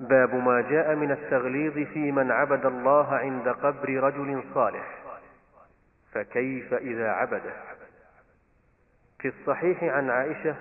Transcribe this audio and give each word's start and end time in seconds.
باب 0.00 0.34
ما 0.34 0.60
جاء 0.60 0.94
من 0.94 1.10
التغليظ 1.10 1.72
في 1.72 2.12
من 2.12 2.30
عبد 2.30 2.66
الله 2.66 3.14
عند 3.14 3.48
قبر 3.48 3.88
رجل 3.88 4.44
صالح. 4.54 4.98
فكيف 6.12 6.74
إذا 6.74 7.10
عبده؟ 7.10 7.52
في 9.18 9.28
الصحيح 9.28 9.84
عن 9.84 10.10
عائشة 10.10 10.56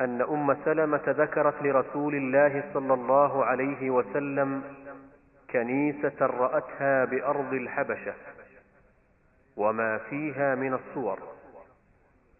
أن 0.00 0.22
أم 0.22 0.56
سلمة 0.64 1.02
ذكرت 1.06 1.62
لرسول 1.62 2.14
الله 2.14 2.64
صلى 2.74 2.94
الله 2.94 3.44
عليه 3.44 3.90
وسلم 3.90 4.62
كنيسة 5.50 6.26
رأتها 6.26 7.04
بأرض 7.04 7.52
الحبشة 7.52 8.14
وما 9.56 9.98
فيها 9.98 10.54
من 10.54 10.74
الصور. 10.74 11.18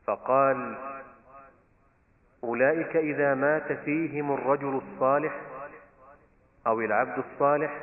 فقال 0.07 0.77
أولئك 2.45 2.96
إذا 2.96 3.35
مات 3.35 3.73
فيهم 3.73 4.33
الرجل 4.33 4.80
الصالح 4.87 5.41
أو 6.69 6.80
العبد 6.80 7.19
الصالح 7.19 7.82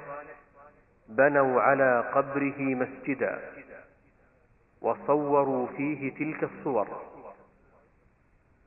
بنوا 1.09 1.61
على 1.61 2.11
قبره 2.13 2.59
مسجدا 2.59 3.39
وصوروا 4.81 5.67
فيه 5.67 6.13
تلك 6.13 6.43
الصور. 6.43 6.87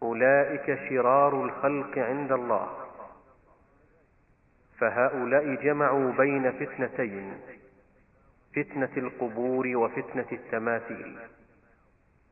أولئك 0.02 0.88
شرار 0.88 1.44
الخلق 1.44 1.98
عند 1.98 2.32
الله. 2.32 2.68
فهؤلاء 4.78 5.54
جمعوا 5.54 6.12
بين 6.12 6.52
فتنتين 6.52 7.40
فتنة 8.56 8.92
القبور 8.96 9.76
وفتنة 9.76 10.26
التماثيل. 10.32 11.18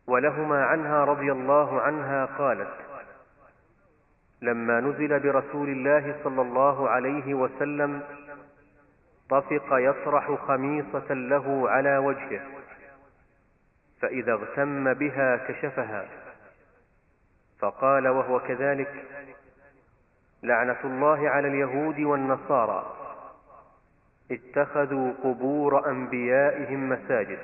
ولهما 0.07 0.65
عنها 0.65 1.05
رضي 1.05 1.33
الله 1.33 1.81
عنها 1.81 2.25
قالت 2.25 2.86
لما 4.43 4.81
نزل 4.81 5.21
برسول 5.21 5.69
الله 5.69 6.17
صلى 6.25 6.43
الله 6.43 6.89
عليه 6.89 7.35
وسلم 7.35 8.03
طفق 9.31 9.67
يطرح 9.73 10.33
خميصة 10.33 11.15
له 11.15 11.71
على 11.71 11.99
وجهه 11.99 12.41
فإذا 14.01 14.33
اغتم 14.33 14.95
بها 14.95 15.37
كشفها. 15.37 16.09
فقال 17.59 18.09
وهو 18.09 18.41
كذلك 18.41 19.05
لعنة 20.43 20.79
الله 20.85 21.29
على 21.29 21.49
اليهود 21.49 22.01
والنصارى 22.01 22.97
اتخذوا 24.31 25.13
قبور 25.25 25.91
أنبيائهم 25.91 26.89
مساجد 26.89 27.39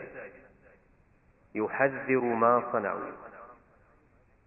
يحذر 1.54 2.20
ما 2.20 2.62
صنعوا 2.72 3.10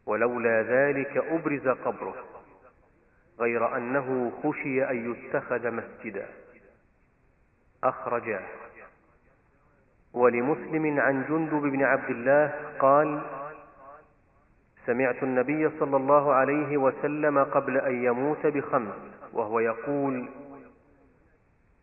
ولولا 0.06 0.62
ذلك 0.62 1.18
أبرز 1.18 1.68
قبره. 1.68 2.35
غير 3.40 3.78
أنه 3.78 4.32
خشي 4.44 4.84
أن 4.90 5.12
يتخذ 5.12 5.72
مسجدا. 5.72 6.28
أخرجاه. 7.84 8.44
ولمسلم 10.14 11.00
عن 11.00 11.26
جندب 11.30 11.62
بن 11.62 11.84
عبد 11.84 12.10
الله 12.10 12.54
قال 12.80 13.22
سمعت 14.86 15.24
النبي 15.24 15.70
صلى 15.80 15.98
الله 15.98 16.34
عليه 16.34 16.78
وسلم 16.78 17.44
قبل 17.44 17.78
أن 17.78 18.04
يموت 18.04 18.48
بخمس 18.48 18.96
وهو 19.34 19.60
يقول 19.60 20.30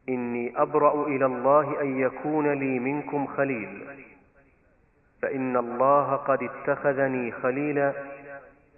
إني 0.09 0.63
أبرأ 0.63 1.07
إلى 1.07 1.27
الله 1.27 1.81
أن 1.81 2.01
يكون 2.01 2.53
لي 2.53 2.79
منكم 2.79 3.27
خليل. 3.27 3.87
فإن 5.23 5.57
الله 5.57 6.17
قد 6.17 6.43
اتخذني 6.43 7.33
خليلا 7.33 7.93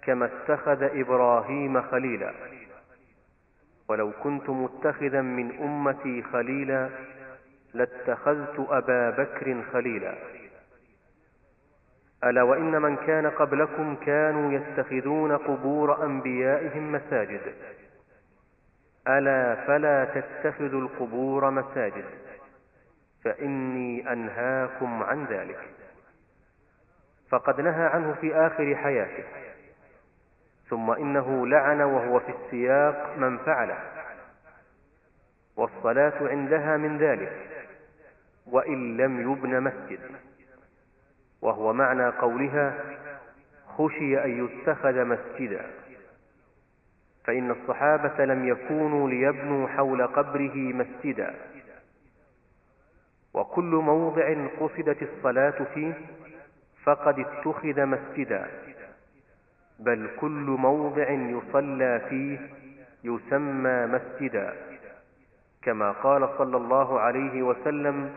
كما 0.03 0.25
اتخذ 0.25 0.83
إبراهيم 0.83 1.81
خليلا. 1.81 2.33
ولو 3.89 4.11
كنت 4.11 4.49
متخذا 4.49 5.21
من 5.21 5.61
أمتي 5.61 6.23
خليلا 6.23 6.89
لاتخذت 7.73 8.65
أبا 8.69 9.09
بكر 9.09 9.63
خليلا. 9.73 10.15
ألا 12.23 12.43
وإن 12.43 12.81
من 12.81 12.95
كان 12.95 13.29
قبلكم 13.29 13.95
كانوا 13.95 14.53
يتخذون 14.53 15.37
قبور 15.37 16.05
أنبيائهم 16.05 16.91
مساجد. 16.91 17.41
ألا 19.07 19.55
فلا 19.55 20.05
تتخذوا 20.05 20.81
القبور 20.81 21.49
مساجد. 21.49 22.05
فإني 23.23 24.13
أنهاكم 24.13 25.03
عن 25.03 25.25
ذلك. 25.25 25.59
فقد 27.29 27.61
نهى 27.61 27.85
عنه 27.85 28.13
في 28.13 28.35
آخر 28.35 28.75
حياته. 28.75 29.23
ثم 30.69 30.91
إنه 30.91 31.47
لعن 31.47 31.81
وهو 31.81 32.19
في 32.19 32.31
السياق 32.31 33.17
من 33.17 33.37
فعله 33.37 33.77
والصلاة 35.55 36.27
عندها 36.27 36.77
من 36.77 36.97
ذلك 36.97 37.47
وإن 38.45 38.97
لم 38.97 39.31
يبن 39.31 39.63
مسجد 39.63 39.99
وهو 41.41 41.73
معنى 41.73 42.07
قولها 42.09 42.73
خشي 43.77 44.23
أن 44.23 44.45
يتخذ 44.45 45.05
مسجدا 45.05 45.65
فإن 47.23 47.51
الصحابة 47.51 48.25
لم 48.25 48.47
يكونوا 48.47 49.09
ليبنوا 49.09 49.67
حول 49.67 50.07
قبره 50.07 50.55
مسجدا 50.55 51.35
وكل 53.33 53.63
موضع 53.75 54.47
قصدت 54.59 55.03
الصلاة 55.03 55.63
فيه 55.73 55.93
فقد 56.83 57.19
اتخذ 57.19 57.85
مسجدا. 57.85 58.47
بل 59.79 60.09
كل 60.19 60.55
موضع 60.59 61.09
يصلى 61.09 62.01
فيه 62.09 62.39
يسمى 63.03 63.85
مسجدا. 63.85 64.53
كما 65.61 65.91
قال 65.91 66.29
صلى 66.37 66.57
الله 66.57 66.99
عليه 66.99 67.43
وسلم 67.43 68.13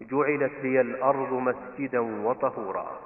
جعلت 0.00 0.52
لي 0.62 0.80
الأرض 0.80 1.32
مسجدا 1.32 2.00
وطهورا. 2.00 3.00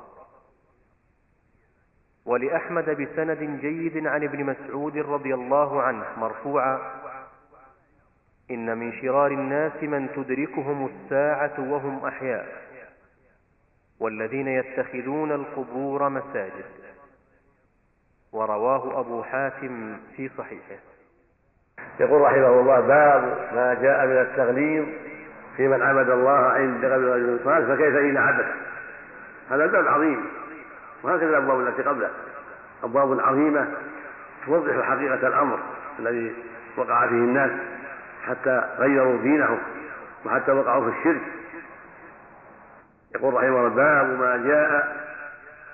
ولأحمد 2.24 2.90
بسند 2.90 3.60
جيد 3.60 4.06
عن 4.06 4.24
ابن 4.24 4.44
مسعود 4.44 4.96
رضي 4.96 5.34
الله 5.34 5.82
عنه 5.82 6.04
مرفوعا 6.16 6.78
إن 8.50 8.78
من 8.78 8.92
شرار 8.92 9.30
الناس 9.30 9.82
من 9.82 10.08
تدركهم 10.16 10.86
الساعة 10.86 11.72
وهم 11.72 12.06
أحياء 12.06 12.62
والذين 14.00 14.48
يتخذون 14.48 15.32
القبور 15.32 16.08
مساجد. 16.08 16.81
ورواه 18.32 19.00
أبو 19.00 19.22
حاتم 19.22 19.96
في 20.16 20.30
صحيحه. 20.38 20.82
يقول 22.00 22.20
رحمه 22.20 22.60
الله 22.60 22.80
باب 22.80 23.22
ما 23.54 23.74
جاء 23.74 24.06
من 24.06 24.20
التغليظ 24.20 24.86
في 25.56 25.68
من 25.68 25.82
عبد 25.82 26.10
الله 26.10 26.38
عند 26.38 26.84
قبل 26.84 27.04
رجل 27.04 27.40
صالح 27.44 27.74
فكيف 27.74 27.96
إذا 27.96 28.20
عبد؟ 28.20 28.46
هذا 29.50 29.64
الباب 29.64 29.86
عظيم. 29.86 30.24
وهكذا 31.02 31.28
الأبواب 31.28 31.60
التي 31.60 31.82
قبله. 31.82 32.10
أبواب 32.84 33.20
عظيمة 33.20 33.68
توضح 34.46 34.80
حقيقة 34.80 35.28
الأمر 35.28 35.58
الذي 35.98 36.34
وقع 36.76 37.06
فيه 37.06 37.14
الناس 37.14 37.50
حتى 38.26 38.64
غيروا 38.78 39.22
دينهم 39.22 39.58
وحتى 40.26 40.52
وقعوا 40.52 40.90
في 40.90 40.98
الشرك. 40.98 41.22
يقول 43.14 43.34
رحمه 43.34 43.46
الله 43.48 43.68
باب 43.68 44.20
ما 44.20 44.36
جاء 44.36 44.96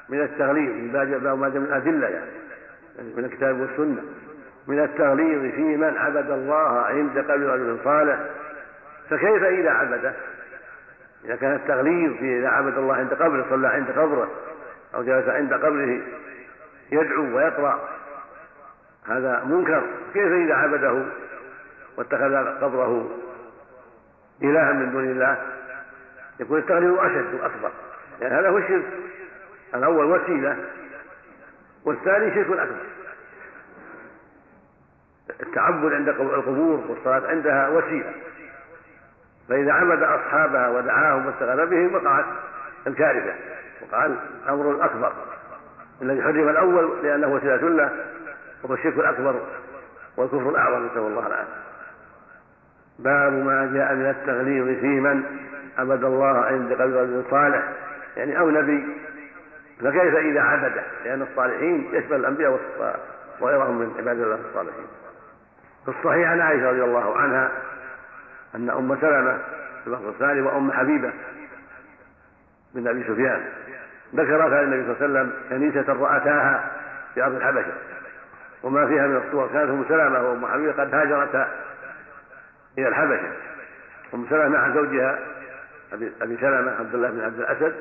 من 0.08 0.22
التغليظ 0.22 0.92
باب 0.92 1.38
ما 1.38 1.48
جاء 1.48 1.58
من 1.58 1.66
الأدلة 1.66 2.08
يعني. 2.08 2.37
من 2.98 3.24
الكتاب 3.24 3.60
والسنة 3.60 4.02
من 4.66 4.78
التغليظ 4.78 5.54
في 5.54 5.76
من 5.76 5.96
عبد 5.96 6.30
الله 6.30 6.80
عند 6.80 7.18
قبر 7.18 7.46
رجل 7.46 7.78
صالح 7.84 8.18
فكيف 9.10 9.42
إذا 9.42 9.70
عبده؟ 9.70 10.14
إذا 11.24 11.36
كان 11.36 11.54
التغليظ 11.54 12.12
في 12.12 12.38
إذا 12.38 12.48
عبد 12.48 12.78
الله 12.78 12.94
عند 12.94 13.14
قبره 13.14 13.46
صلى 13.50 13.68
عند 13.68 13.90
قبره 13.90 14.30
أو 14.94 15.02
جلس 15.02 15.28
عند 15.28 15.54
قبره 15.54 16.00
يدعو 16.92 17.36
ويقرأ 17.36 17.88
هذا 19.08 19.44
منكر. 19.44 19.82
كيف 20.14 20.32
إذا 20.32 20.54
عبده 20.54 21.04
واتخذ 21.96 22.34
قبره 22.60 23.10
إلها 24.42 24.72
من 24.72 24.92
دون 24.92 25.04
الله؟ 25.04 25.38
يكون 26.40 26.58
التغليظ 26.58 26.98
أشد 26.98 27.34
وأكبر 27.34 27.70
يعني 28.20 28.34
هذا 28.34 28.48
هو 28.48 28.58
الشرك 28.58 28.84
الأول 29.74 30.04
وسيلة 30.04 30.56
والثاني 31.88 32.34
شرك 32.34 32.58
أكبر 32.58 32.76
التعبد 35.40 35.92
عند 35.92 36.08
القبور 36.08 36.84
والصلاة 36.88 37.28
عندها 37.28 37.68
وسيلة. 37.68 38.12
فإذا 39.48 39.72
عبد 39.72 40.02
أصحابها 40.02 40.68
ودعاهم 40.68 41.26
واستغاث 41.26 41.68
بهم 41.68 41.94
وقعت 41.94 42.24
الكارثة. 42.86 43.34
وقع 43.82 44.06
الأمر 44.06 44.70
الأكبر. 44.70 45.12
الذي 46.02 46.22
حرم 46.22 46.48
الأول 46.48 47.02
لأنه 47.02 47.28
وسيلة 47.28 47.68
له 47.68 47.90
وهو 48.62 48.74
الشرك 48.74 48.94
الأكبر 48.94 49.40
والكفر 50.16 50.50
الأعظم 50.50 50.86
نسأل 50.86 50.98
الله 50.98 51.26
العافية. 51.26 51.58
باب 52.98 53.32
ما 53.32 53.70
جاء 53.74 53.94
من 53.94 54.10
التغليظ 54.10 54.80
في 54.80 54.86
من 54.86 55.22
عبد 55.78 56.04
الله 56.04 56.38
عند 56.38 56.72
رجل 56.72 57.24
صالح 57.30 57.72
يعني 58.16 58.38
أو 58.38 58.50
نبي. 58.50 58.84
فكيف 59.80 60.14
إذا 60.14 60.40
عبده 60.40 60.82
لأن 61.04 61.22
الصالحين 61.22 61.88
يشمل 61.92 62.16
الأنبياء 62.16 62.60
وغيرهم 63.40 63.78
من 63.78 63.94
عباد 63.98 64.20
الله 64.20 64.38
الصالحين. 64.48 64.86
في 65.84 65.90
الصحيح 65.90 66.30
عن 66.30 66.40
عائشة 66.40 66.70
رضي 66.70 66.84
الله 66.84 67.18
عنها 67.18 67.52
أن 68.54 68.70
أم 68.70 69.00
سلمة 69.00 69.38
في 69.82 69.86
اللفظ 69.86 70.06
الثاني 70.06 70.40
وأم 70.40 70.72
حبيبة 70.72 71.12
بن 72.74 72.88
أبي 72.88 73.02
سفيان 73.02 73.44
ذكرتا 74.14 74.54
للنبي 74.54 74.94
صلى 74.94 75.06
الله 75.06 75.18
عليه 75.18 75.30
وسلم 75.30 75.32
كنيسة 75.50 75.92
رأتاها 75.92 76.70
في 77.14 77.22
أرض 77.22 77.34
الحبشة. 77.34 77.72
وما 78.62 78.86
فيها 78.86 79.06
من 79.06 79.16
الصور 79.16 79.46
كانت 79.46 79.70
أم 79.70 79.84
سلمة 79.88 80.22
وأم 80.22 80.46
حبيبة 80.46 80.72
قد 80.72 80.94
هاجرتا 80.94 81.48
إلى 82.78 82.88
الحبشة. 82.88 83.32
أم 84.14 84.26
سلمة 84.30 84.48
مع 84.48 84.74
زوجها 84.74 85.18
أبي 85.92 86.36
سلمة 86.40 86.76
عبد 86.78 86.94
الله 86.94 87.10
بن 87.10 87.20
عبد 87.20 87.38
الأسد 87.40 87.74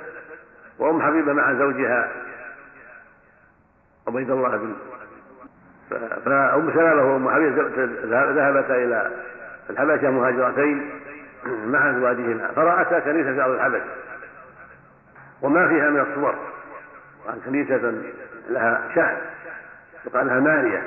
وأم 0.79 1.01
حبيبة 1.01 1.33
مع 1.33 1.53
زوجها 1.53 2.11
عبيد 4.07 4.31
الله 4.31 4.57
بن 4.57 4.75
فأم 6.25 6.71
سلمة 6.73 7.13
وأم 7.13 7.29
حبيبة 7.29 7.61
ذهبتا 8.31 8.75
إلى 8.75 9.11
الحبشة 9.69 10.11
مهاجرتين 10.11 10.91
مع 11.73 11.89
أزواجهما 11.89 12.51
فرأتا 12.55 12.99
كنيسة 12.99 13.33
في 13.33 13.41
أرض 13.41 13.53
الحبشة. 13.53 13.83
وما 15.41 15.67
فيها 15.67 15.89
من 15.89 15.99
الصور 15.99 16.35
وأن 17.25 17.39
كنيسة 17.45 17.93
لها 18.49 18.89
شأن 18.95 19.17
يقال 20.05 20.27
لها 20.27 20.39
مارية 20.39 20.83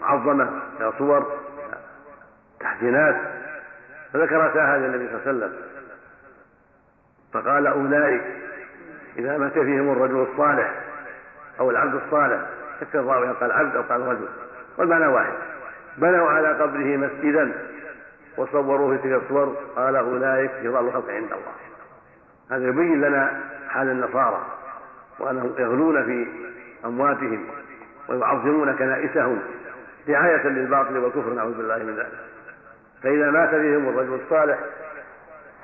معظمة 0.00 0.50
فيها 0.78 0.92
صور 0.98 1.40
تحسينات 2.60 3.16
فذكرتا 4.12 4.64
هذا 4.64 4.86
النبي 4.86 5.08
صلى 5.08 5.16
الله 5.16 5.26
عليه 5.26 5.38
وسلم. 5.38 5.52
فقال 7.32 7.66
أولئك 7.66 8.41
إذا 9.18 9.38
مات 9.38 9.52
فيهم 9.52 9.92
الرجل 9.92 10.26
الصالح 10.32 10.74
أو 11.60 11.70
العبد 11.70 11.94
الصالح 11.94 12.40
شك 12.80 12.94
الراوي 12.94 13.28
قال 13.28 13.52
عبد 13.52 13.76
أو 13.76 13.82
قال 13.82 14.00
رجل. 14.00 14.28
والمعنى 14.78 15.06
واحد. 15.06 15.32
بنوا 15.98 16.30
على 16.30 16.48
قبره 16.48 16.96
مسجدا 16.96 17.52
وصوروه 18.36 18.96
في 18.96 19.02
تلك 19.02 19.22
الصور 19.22 19.56
قال 19.76 19.96
أولئك 19.96 20.50
شرار 20.62 20.80
الخلق 20.80 21.10
عند 21.10 21.32
الله. 21.32 21.52
هذا 22.50 22.68
يبين 22.68 23.00
لنا 23.00 23.40
حال 23.68 23.88
النصارى 23.88 24.46
وأنهم 25.18 25.54
يغلون 25.58 26.04
في 26.04 26.26
أمواتهم 26.84 27.46
ويعظمون 28.08 28.76
كنائسهم 28.76 29.42
رعاية 30.08 30.46
للباطل 30.46 30.98
والكفر 30.98 31.32
نعوذ 31.32 31.56
بالله 31.56 31.78
من 31.78 31.96
ذلك. 31.96 32.18
فإذا 33.02 33.30
مات 33.30 33.50
بهم 33.50 33.88
الرجل 33.88 34.20
الصالح 34.24 34.58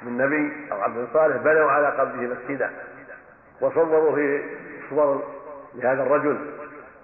من 0.02 0.18
نبي 0.18 0.72
أو 0.72 0.80
عبد 0.80 1.08
صالح 1.12 1.36
بنوا 1.36 1.70
على 1.70 1.86
قبره 1.86 2.34
مسجدا. 2.34 2.70
وصوروا 3.60 4.14
في 4.14 4.42
صور 4.90 5.22
لهذا 5.74 6.02
الرجل 6.02 6.38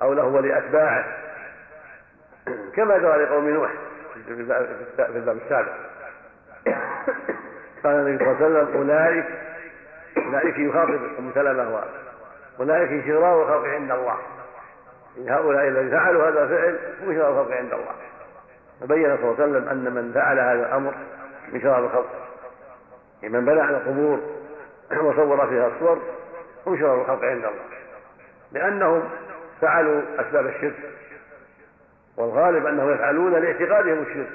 أو 0.03 0.12
له 0.12 0.25
ولأتباعه. 0.25 1.05
كما 2.77 2.99
جرى 2.99 3.25
لقوم 3.25 3.49
نوح 3.49 3.71
في 4.27 4.31
الباب 5.17 5.37
السابق 5.37 5.73
قال 7.85 7.95
النبي 7.95 8.25
صلى 8.25 8.47
الله 8.47 8.59
عليه 8.59 8.69
وسلم 8.69 8.77
أولئك 8.77 9.27
أولئك 10.27 10.59
يخاطب 10.59 11.01
أم 11.19 11.31
سلمة 11.35 11.83
أولئك 12.61 13.06
شرار 13.06 13.43
الخلق 13.43 13.65
عند 13.65 13.91
الله. 13.91 14.17
إن 15.19 15.29
هؤلاء 15.29 15.69
الذين 15.69 15.91
فعلوا 15.91 16.29
هذا 16.29 16.43
الفعل 16.43 16.79
هم 17.03 17.15
شرار 17.15 17.41
الخلق 17.41 17.56
عند 17.56 17.73
الله. 17.73 17.95
فبين 18.81 19.17
صلى 19.17 19.31
الله 19.31 19.43
عليه 19.43 19.45
وسلم 19.45 19.69
أن 19.69 19.95
من 19.95 20.12
فعل 20.12 20.39
هذا 20.39 20.67
الأمر 20.67 20.95
من 21.53 21.61
شرار 21.61 21.85
الخلق. 21.85 22.11
من 23.23 23.45
بنى 23.45 23.61
على 23.61 23.77
القبور 23.77 24.21
وصور 25.03 25.47
فيها 25.47 25.67
الصور 25.67 25.99
هم 26.67 26.79
شرار 26.79 27.01
الخلق 27.01 27.25
عند 27.25 27.45
الله. 27.45 27.65
لأنهم 28.53 29.11
فعلوا 29.61 30.03
أسباب 30.19 30.47
الشرك 30.47 30.77
والغالب 32.17 32.67
أنهم 32.67 32.95
يفعلون 32.95 33.33
لاعتقادهم 33.33 34.03
الشرك 34.03 34.31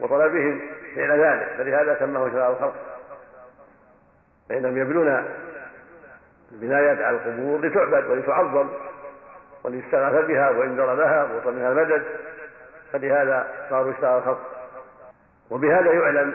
وطلبهم 0.00 0.60
فعل 0.96 1.20
ذلك 1.20 1.48
فلهذا 1.58 1.96
سماه 1.98 2.30
شرار 2.30 2.52
الخلق. 2.52 2.74
فإنهم 4.48 4.78
يبنون 4.78 5.24
البنايات 6.52 6.98
على 6.98 7.16
القبور 7.16 7.66
لتعبد 7.66 8.06
ولتعظم 8.10 8.68
وليستغاث 9.64 10.24
بها 10.24 10.50
وينذر 10.50 10.94
لها 10.94 11.24
ويطلب 11.24 11.54
منها 11.54 11.72
المدد 11.72 12.02
فلهذا 12.92 13.46
صاروا 13.70 13.92
اشترى 13.92 14.18
الخلق. 14.18 14.40
وبهذا 15.50 15.92
يعلم 15.92 16.34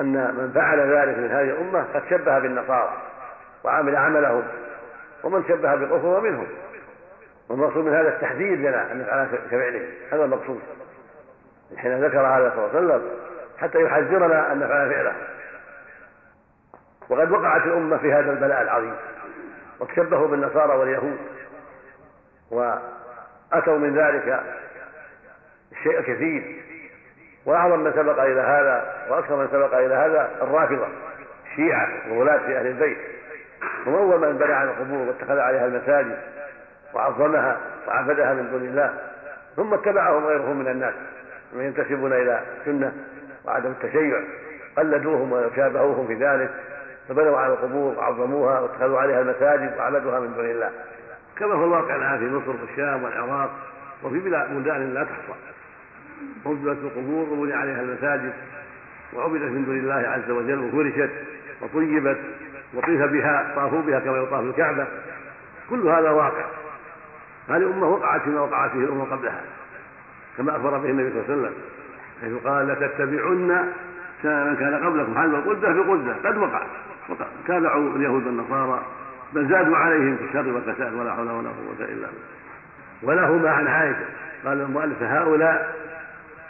أن 0.00 0.34
من 0.34 0.52
فعل 0.54 0.78
ذلك 0.78 1.18
من 1.18 1.30
هذه 1.30 1.50
الأمة 1.50 1.84
قد 1.94 2.02
شبه 2.10 2.38
بالنصارى. 2.38 3.13
وعمل 3.64 3.96
عملهم 3.96 4.42
ومن 5.24 5.44
شبه 5.48 5.74
بالكفر 5.74 6.06
ومنهم. 6.06 6.46
والمقصود 7.48 7.84
من 7.84 7.94
هذا 7.94 8.08
التحذير 8.08 8.58
لنا 8.58 8.92
أن 8.92 8.98
نفعل 8.98 9.38
كفعلهم 9.50 9.86
هذا 10.12 10.24
المقصود. 10.24 10.60
حين 11.76 12.04
ذكر 12.04 12.20
هذا 12.20 12.52
صلى 12.56 12.66
الله 12.66 12.68
عليه 12.68 12.78
وسلم 12.78 13.10
حتى 13.58 13.82
يحذرنا 13.82 14.52
أن 14.52 14.58
نفعل 14.58 14.90
فعله. 14.90 15.12
وقد 17.08 17.30
وقعت 17.30 17.66
الأمة 17.66 17.96
في 17.96 18.12
هذا 18.12 18.30
البلاء 18.30 18.62
العظيم 18.62 18.94
وتشبهوا 19.80 20.28
بالنصارى 20.28 20.76
واليهود 20.76 21.18
وأتوا 22.50 23.78
من 23.78 23.98
ذلك 23.98 24.40
الشيء 25.72 25.98
الكثير. 25.98 26.62
وأعظم 27.46 27.80
من 27.80 27.92
سبق 27.92 28.22
إلى 28.22 28.40
هذا 28.40 29.06
وأكثر 29.08 29.36
من 29.36 29.48
سبق 29.48 29.74
إلى 29.74 29.94
هذا 29.94 30.30
الرافضة 30.42 30.88
الشيعة 31.50 31.88
وولاة 32.10 32.38
في 32.38 32.58
أهل 32.58 32.66
البيت. 32.66 33.13
أول 33.86 34.20
من 34.20 34.38
بنى 34.38 34.52
على 34.52 34.70
القبور 34.70 35.08
واتخذ 35.08 35.38
عليها 35.38 35.66
المساجد 35.66 36.18
وعظمها 36.94 37.60
وعبدها 37.88 38.34
من 38.34 38.50
دون 38.50 38.62
الله. 38.62 38.94
ثم 39.56 39.74
اتبعهم 39.74 40.26
غيرهم 40.26 40.56
من 40.56 40.68
الناس 40.68 40.94
من 41.52 41.64
ينتسبون 41.64 42.12
إلى 42.12 42.42
السنة 42.60 42.92
وعدم 43.44 43.70
التشيع. 43.70 44.20
قلدوهم 44.76 45.32
وشابهوهم 45.32 46.06
في 46.06 46.14
ذلك. 46.14 46.50
فبنوا 47.08 47.38
على 47.38 47.52
القبور 47.52 47.98
وعظموها 47.98 48.60
واتخذوا 48.60 49.00
عليها 49.00 49.20
المساجد 49.20 49.78
وعبدوها 49.78 50.20
من 50.20 50.34
دون 50.34 50.50
الله. 50.50 50.70
كما 51.38 51.54
هو 51.54 51.64
الواقع 51.64 51.96
الآن 51.96 52.18
في 52.18 52.24
مصر 52.24 52.60
والشام 52.60 53.04
والعراق 53.04 53.50
وفي 54.02 54.18
بلدان 54.18 54.94
لا 54.94 55.04
تحصى. 55.04 55.38
عبدت 56.46 56.78
القبور 56.84 57.28
وبني 57.28 57.52
عليها 57.52 57.80
المساجد 57.80 58.32
وعبدت 59.12 59.42
من 59.42 59.64
دون 59.64 59.78
الله 59.78 59.94
عز 60.08 60.30
وجل 60.30 60.58
وفرشت 60.58 61.10
وطيبت 61.62 62.18
وطيف 62.74 63.02
بها 63.02 63.52
طافوا 63.56 63.82
بها 63.82 64.00
كما 64.00 64.18
يطاف 64.18 64.44
الكعبة. 64.44 64.86
كل 65.70 65.88
هذا 65.88 66.10
واقع. 66.10 66.44
هذه 67.48 67.56
الامه 67.56 67.86
وقعت 67.86 68.22
فيما 68.22 68.40
وقعت 68.40 68.70
فيه 68.70 68.78
الأمة 68.78 69.04
قبلها. 69.04 69.40
كما 70.36 70.56
أخبر 70.56 70.78
به 70.78 70.90
النبي 70.90 71.10
صلى 71.10 71.20
الله 71.20 71.24
عليه 71.28 71.38
وسلم 71.38 71.54
حيث 72.20 72.46
قال 72.46 72.68
لتتبعن 72.68 73.72
من 74.24 74.56
كان 74.56 74.84
قبلكم. 74.84 75.18
حذو 75.18 75.36
القدة 75.36 75.72
بقده 75.72 76.14
قد 76.24 76.36
وقع. 76.36 76.66
تابعوا 77.46 77.96
اليهود 77.96 78.26
والنصارى 78.26 78.82
بل 79.32 79.48
زادوا 79.48 79.76
عليهم 79.76 80.16
في 80.16 80.24
الشر 80.24 80.52
والفساد 80.52 80.94
ولا 80.94 81.12
حول 81.14 81.30
ولا 81.30 81.48
قوة 81.48 81.78
إلا 81.78 81.86
بالله. 81.86 82.08
ولهما 83.02 83.50
عن 83.50 83.66
عائشة. 83.66 84.06
قال 84.44 84.60
المؤلف 84.60 85.02
هؤلاء 85.02 85.76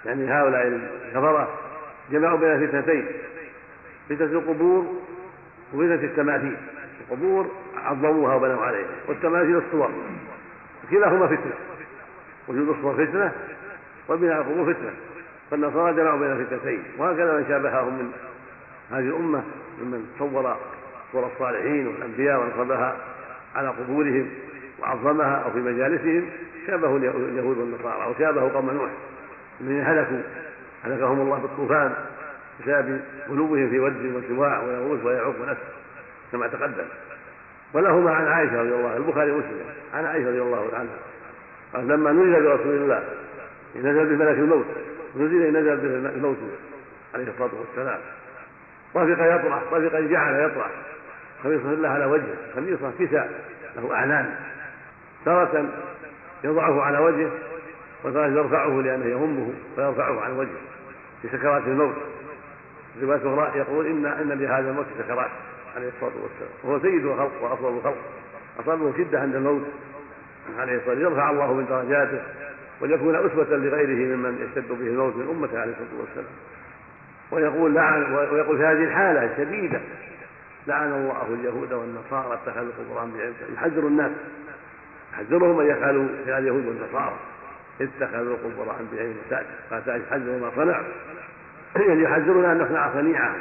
يعني 0.05 0.33
هؤلاء 0.33 0.67
الكفرة 1.09 1.49
جمعوا 2.11 2.39
بين 2.39 2.67
فتنتين 2.67 3.07
فتنة 4.09 4.27
القبور 4.27 5.03
وفتنه 5.75 5.95
التماثيل. 5.95 6.57
القبور 7.01 7.51
عظموها 7.85 8.35
وبنوا 8.35 8.63
عليها. 8.63 8.89
والتماثيل 9.09 9.57
الصور. 9.57 9.91
كلاهما 10.91 11.27
فتنة. 11.27 11.55
وجود 12.49 12.69
الصور 12.69 13.07
فتنة 13.07 13.33
وبناء 14.09 14.41
القبور 14.41 14.75
فتنة. 14.75 14.91
فالنصارى 15.51 15.97
جمعوا 15.97 16.19
بين 16.19 16.33
الفتنتين. 16.33 16.83
وهكذا 16.99 17.37
من 17.37 17.45
شابههم 17.49 17.95
من 17.95 18.13
هذه 18.91 19.09
الأمة 19.09 19.43
ممن 19.83 20.07
صور 20.19 20.57
صور 21.13 21.27
الصالحين 21.27 21.87
والأنبياء 21.87 22.41
ونصبها 22.41 22.97
على 23.55 23.69
قبورهم 23.69 24.31
وعظمها 24.83 25.37
أو 25.37 25.51
في 25.51 25.59
مجالسهم. 25.59 26.31
شابهوا 26.67 26.99
اليهود 26.99 27.59
والنصارى 27.59 28.11
وشابهوا 28.11 28.49
قوم 28.49 28.71
نوح. 28.71 28.91
الذين 29.61 29.85
هلكوا. 29.85 30.23
هلكهم 30.85 31.21
الله 31.21 31.39
بالطوفان. 31.39 31.95
بسبب 32.61 33.01
غلوهم 33.29 33.71
في 33.71 33.81
ود 33.81 34.25
وسواع 34.25 34.63
ويغوث 34.63 35.05
ويعوق 35.05 35.41
ونسر 35.41 35.59
كما 36.33 36.47
تقدم. 36.47 36.85
ولهما 37.73 38.11
عن 38.11 38.27
عائشة 38.27 38.61
رضي 38.61 38.75
الله 38.75 38.97
البخاري 38.97 39.31
ومسلم. 39.31 39.65
عن 39.95 40.05
عائشة 40.05 40.29
رضي 40.29 40.43
الله 40.43 40.71
عنها. 40.75 40.97
قال 41.75 41.89
لما 41.89 42.13
نزل 42.13 42.43
برسول 42.43 42.75
الله 42.75 43.05
نزل 43.77 44.17
بملك 44.17 44.39
الموت. 44.39 44.67
نزل 45.17 45.53
نزل 45.53 45.77
به 45.77 46.11
الموت 46.11 46.37
عليه 47.15 47.29
الصلاة 47.29 47.51
والسلام. 47.61 47.99
رفق 48.97 49.37
يطرح 49.37 49.63
رفق 49.73 50.01
جعل 50.01 50.51
يطرح. 50.51 50.71
خميصة 51.45 51.73
الله 51.73 51.89
على 51.89 52.05
وجهه 52.05 52.37
خميصة 52.55 52.93
كساء 52.99 53.31
له 53.77 53.95
أعلام 53.95 54.35
تارة 55.25 55.67
يضعه 56.45 56.83
على 56.83 56.99
وجهه 56.99 57.31
وتارة 58.05 58.27
يرفعه 58.27 58.83
لأنه 58.83 59.07
يهمه 59.07 59.51
فيرفعه 59.77 60.21
عن 60.21 60.33
وجهه 60.33 60.61
في 61.23 61.29
سكرات 61.29 61.63
الموت. 61.67 61.95
رواية 63.03 63.19
أخرى 63.19 63.59
يقول 63.59 63.87
إن 63.87 64.07
إن 64.07 64.29
لهذا 64.29 64.71
الموت 64.71 64.87
سكرات 64.99 65.31
عليه 65.77 65.89
الصلاة 65.89 66.13
والسلام. 66.23 66.51
وهو 66.65 66.81
سيد 66.81 67.07
الخلق 67.07 67.43
وأفضل 67.43 67.69
الخلق. 67.69 67.97
أصابه 68.61 68.93
شدة 68.97 69.21
عند 69.21 69.35
الموت 69.35 69.63
عليه 70.59 70.77
الصلاة 70.77 70.89
والسلام. 70.89 71.13
يرفع 71.13 71.31
الله 71.31 71.55
من 71.55 71.67
درجاته 71.67 72.23
وليكون 72.81 73.17
أسوة 73.17 73.57
لغيره 73.57 74.17
ممن 74.17 74.49
يشتد 74.49 74.69
به 74.69 74.87
الموت 74.87 75.17
من 75.17 75.29
أمته 75.31 75.61
عليه 75.61 75.73
الصلاة 75.73 76.01
والسلام. 76.01 76.35
ويقول 77.31 77.75
لعن 77.75 78.15
ويقول 78.15 78.59
في 78.59 78.65
هذه 78.65 78.85
الحالة 78.85 79.33
الشديدة 79.33 79.81
لعن 80.67 80.93
الله 80.93 81.35
اليهود 81.41 81.73
والنصارى 81.73 82.35
اتخذوا 82.35 82.71
القرآن 82.79 83.13
يحذر 83.55 83.87
الناس. 83.87 84.11
يحذرهم 85.13 85.61
أن 85.61 85.67
يفعلوا 85.67 86.07
في 86.25 86.39
اليهود 86.39 86.67
والنصارى. 86.67 87.17
اتخذوا 87.81 88.37
قبور 88.45 88.75
انبيائهم 88.81 89.17
مساجد 89.27 89.47
قال 89.71 90.03
يحذر 90.03 90.39
ما 90.39 90.51
صنعوا. 90.57 90.85
يحذرنا 91.77 92.53
أن 92.53 92.59
نصنع 92.59 92.93
صنيعة. 92.93 93.35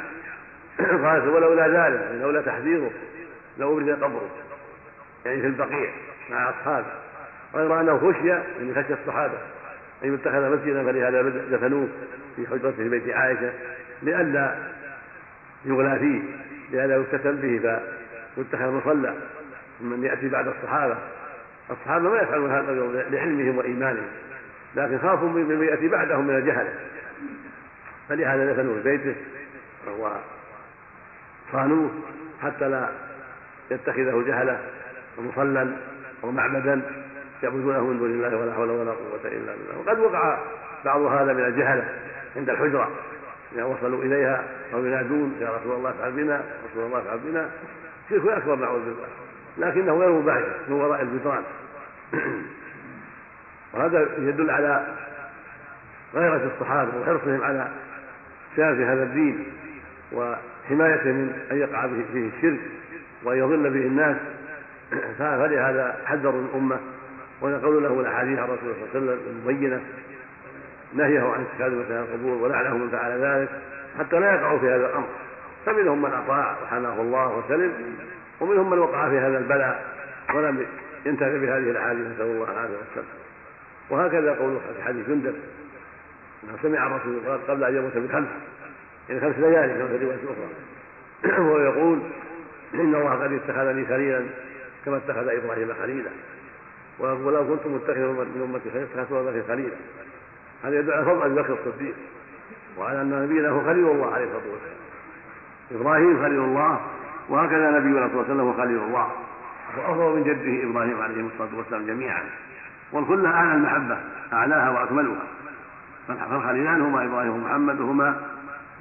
قالت 0.78 1.26
ولولا 1.26 1.68
ذلك 1.68 2.20
لولا 2.20 2.42
تحذيره 2.42 2.90
لأبرز 3.58 3.90
قبره 3.90 4.30
يعني 5.26 5.40
في 5.40 5.46
البقيع 5.46 5.90
مع 6.30 6.50
أصحابه. 6.50 6.86
غير 7.54 7.80
أنه 7.80 7.98
خشي 7.98 8.32
من 8.34 8.72
خشي 8.76 8.94
الصحابة 8.94 9.34
أن 10.04 10.14
يتخذ 10.14 10.56
مسجدا 10.56 10.84
فلهذا 10.84 11.22
دفنوه 11.50 11.88
في 12.36 12.46
حجرته 12.46 12.76
في 12.76 12.88
بيت 12.88 13.08
عائشة 13.08 13.52
لئلا 14.02 14.54
يغلى 15.64 15.98
فيه 15.98 16.22
لئلا 16.72 16.96
يفتتن 16.96 17.36
به 17.36 17.80
فيتخذ 18.34 18.70
مصلى. 18.70 19.14
من 19.80 20.04
يأتي 20.04 20.28
بعد 20.28 20.48
الصحابة. 20.48 20.96
الصحابة 21.70 22.10
ما 22.10 22.22
يفعلون 22.22 22.50
هذا 22.50 22.72
لعلمهم 23.10 23.58
وإيمانهم 23.58 24.06
لكن 24.76 24.98
خافوا 24.98 25.28
ممن 25.28 25.64
يأتي 25.64 25.88
بعدهم 25.88 26.26
من 26.26 26.36
الجهل. 26.36 26.66
فلهذا 28.08 28.52
دفنوه 28.52 28.82
في 28.82 28.82
بيته 28.82 29.14
وصانوه 31.52 31.90
حتى 32.42 32.68
لا 32.68 32.88
يتخذه 33.70 34.24
جهلة 34.26 34.58
ومصلى 35.18 35.76
ومعبدا 36.22 36.82
يعبدونه 37.42 37.80
من 37.80 37.98
دون 37.98 38.10
الله 38.10 38.36
ولا 38.36 38.54
حول 38.54 38.70
ولا 38.70 38.90
قوة 38.90 39.20
إلا 39.24 39.52
بالله. 39.52 39.78
وقد 39.78 39.98
وقع 39.98 40.38
بعض 40.84 41.00
هذا 41.00 41.32
من 41.32 41.44
الجهلة 41.44 41.88
عند 42.36 42.50
الحجرة 42.50 42.90
إذا 43.52 43.64
وصلوا 43.64 44.02
إليها 44.02 44.44
أو 44.74 44.86
ينادون 44.86 45.36
يا 45.40 45.48
رسول 45.48 45.72
الله 45.72 45.90
افعل 45.90 46.12
بنا 46.12 46.42
رسول 46.70 46.86
الله 46.86 46.98
افعل 46.98 47.18
بنا. 47.18 47.50
شرك 48.10 48.26
أكبر 48.26 48.56
نعوذ 48.56 48.80
بالله 48.80 49.08
لكنه 49.58 49.98
غير 49.98 50.10
مباشر 50.10 50.54
من 50.68 50.74
وراء 50.74 51.02
الجدران 51.02 51.42
وهذا 53.74 54.08
يدل 54.18 54.50
على 54.50 54.86
غيرة 56.14 56.50
الصحابة 56.54 57.00
وحرصهم 57.00 57.42
على 57.42 57.68
شرف 58.56 58.78
هذا 58.78 59.02
الدين 59.02 59.46
وحمايته 60.12 61.12
من 61.12 61.32
أن 61.50 61.58
يقع 61.58 61.88
فيه 62.12 62.28
الشرك 62.36 62.60
وأن 63.24 63.38
يضل 63.38 63.70
به 63.70 63.86
الناس 63.86 64.16
فلهذا 65.18 65.96
حذروا 66.04 66.42
الأمة 66.42 66.78
ونقلوا 67.42 67.80
له 67.80 68.00
الأحاديث 68.00 68.38
عن 68.38 68.44
رسول 68.44 68.58
الله 68.62 68.74
صلى 68.92 68.98
الله 68.98 69.12
عليه 69.12 69.20
وسلم 69.20 69.36
المبينة 69.36 69.80
نهيه 70.94 71.20
عن 71.20 71.44
اتخاذ 71.44 71.74
مثل 71.74 71.92
القبور 71.92 72.42
ولعنه 72.42 72.76
من 72.76 72.88
فعل 72.88 73.20
ذلك 73.20 73.48
حتى 73.98 74.20
لا 74.20 74.34
يقعوا 74.34 74.58
في 74.58 74.66
هذا 74.66 74.86
الأمر. 74.86 75.08
فمنهم 75.66 76.02
من 76.02 76.10
أطاع 76.12 76.56
وحماه 76.62 77.00
الله 77.00 77.38
وسلم 77.38 77.72
ومنهم 78.40 78.70
من 78.70 78.78
وقع 78.78 79.08
في 79.08 79.18
هذا 79.18 79.38
البلاء 79.38 79.84
ولم 80.34 80.66
ينتفع 81.06 81.36
بهذه 81.36 81.70
الأحاديث 81.70 82.06
نسأل 82.06 82.26
الله 82.26 82.52
العافية 82.52 82.76
والسلام. 82.76 83.06
وهكذا 83.90 84.34
قول 84.34 84.58
في 84.76 84.82
حديث 84.82 85.08
جندب 85.08 85.34
انه 86.44 86.58
سمع 86.62 86.86
الرسول 86.86 87.38
قبل 87.48 87.64
أن 87.64 87.76
يموت 87.76 87.96
بخمس 87.96 88.28
يعني 89.08 89.20
خمس 89.20 89.38
ليالي 89.38 89.74
كما 89.74 89.88
في 89.88 90.04
روايه 90.04 90.16
أخرى. 90.16 90.48
وهو 91.40 91.58
يقول 91.58 91.98
إن 92.74 92.94
الله 92.94 93.10
قد 93.10 93.32
اتخذني 93.32 93.86
خليلا 93.86 94.24
كما 94.84 94.96
اتخذ 94.96 95.28
إبراهيم 95.28 95.74
خليلا. 95.82 96.10
ولو 96.98 97.48
كنت 97.48 97.66
متخذا 97.66 98.06
من 98.06 98.48
أمتي 98.54 98.70
خليلا 98.70 98.86
اتخذت 98.94 99.28
ابي 99.28 99.42
خليلا. 99.42 99.76
هذا 100.64 100.78
يدل 100.78 100.92
على 100.92 101.04
فضل 101.04 101.22
أبي 101.22 101.34
بكر 101.34 101.52
الصديق 101.52 101.94
وعلى 102.78 103.02
أن 103.02 103.22
نبينا 103.22 103.48
هو 103.48 103.60
خليل 103.64 103.86
الله 103.86 104.12
عليه 104.14 104.24
الصلاة 104.24 104.52
والسلام. 104.52 104.76
إبراهيم 105.72 106.22
خليل 106.22 106.40
الله 106.40 106.80
وهكذا 107.28 107.70
نبينا 107.70 108.08
صلى 108.08 108.20
الله 108.20 108.24
عليه 108.24 108.34
وسلم 108.34 108.40
هو 108.40 108.52
خليل 108.52 108.78
الله. 108.78 109.10
وأفضل 109.76 110.16
من 110.16 110.22
جده 110.22 110.70
إبراهيم 110.70 111.00
عليه 111.02 111.26
الصلاة 111.34 111.58
والسلام 111.58 111.86
جميعا. 111.86 112.22
والخله 112.92 113.28
أعلى 113.28 113.54
المحبة 113.54 113.98
أعلاها 114.32 114.70
وأكملها. 114.70 115.22
فالخليلان 116.08 116.80
هما 116.80 117.04
إبراهيم 117.04 117.32
ومحمد 117.32 117.80
وهما 117.80 118.20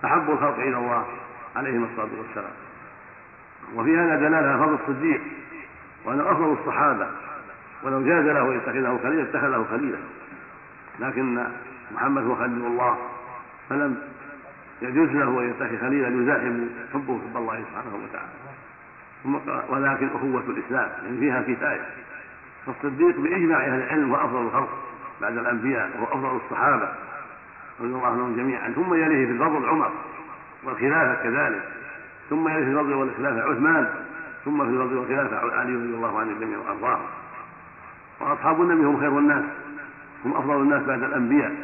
أحب 0.06 0.30
الخلق 0.30 0.58
إلى 0.58 0.78
الله 0.78 1.06
عليهما 1.56 1.88
الصلاة 1.92 2.10
والسلام. 2.18 2.54
وفي 3.76 3.98
هذا 3.98 4.16
دلالة 4.16 4.48
على 4.48 4.58
فضل 4.58 4.74
الصديق 4.74 5.22
وانه 6.06 6.32
أفضل 6.32 6.58
الصحابة 6.62 7.08
ولو 7.84 8.06
جاز 8.06 8.26
له 8.26 8.52
إن 8.52 8.58
يتخذه 8.58 9.00
خليلا 9.04 9.24
اتخذه 9.24 9.66
خليلا. 9.72 9.98
لكن 11.00 11.44
محمد 11.96 12.24
هو 12.24 12.36
خليل 12.36 12.66
الله 12.66 12.98
فلم 13.70 13.98
يجوز 14.82 15.10
له 15.10 15.42
أن 15.42 15.50
يتخذ 15.50 15.82
خليلا 15.82 16.22
يزاحم 16.22 16.66
حبه 16.94 17.20
حب 17.20 17.38
الله 17.38 17.64
سبحانه 17.70 18.00
وتعالى. 18.04 18.34
ولكن 19.70 20.08
أخوة 20.16 20.44
الإسلام 20.50 20.92
يعني 21.04 21.18
فيها 21.20 21.42
كفاية. 21.42 21.86
فالصديق 22.66 23.20
بإجماع 23.20 23.60
أهل 23.60 23.84
العلم 23.84 24.14
هو 24.14 24.26
أفضل 24.26 24.42
الخلق 24.42 24.70
بعد 25.22 25.38
الأنبياء 25.38 25.90
وهو 25.96 26.06
أفضل 26.06 26.40
الصحابة. 26.46 26.90
رضي 27.80 27.90
الله 27.90 28.08
عنهم 28.08 28.36
جميعا. 28.36 28.72
ثم 28.72 28.94
يليه 28.94 29.26
في 29.26 29.32
الفضل 29.32 29.70
عمر 29.70 29.92
والخلافة 30.64 31.24
كذلك. 31.24 31.64
ثم 32.30 32.48
يليه 32.48 32.64
في 32.64 32.72
الفضل 32.72 32.94
والخلافة 32.94 33.42
عثمان. 33.42 33.90
ثم 34.46 34.64
في 34.64 34.70
الفضل 34.70 34.98
والخلافة 34.98 35.38
علي 35.38 35.76
رضي 35.76 35.96
الله 35.96 36.20
عن 36.20 36.30
الجميع 36.30 36.58
وأرضاه. 36.58 37.00
وأصحاب 38.20 38.62
النبي 38.62 38.84
هم 38.84 39.00
خير 39.00 39.20
الناس. 39.20 39.44
هم 40.26 40.34
أفضل 40.34 40.62
الناس 40.62 40.84
بعد 40.84 41.04
الأنبياء. 41.04 41.56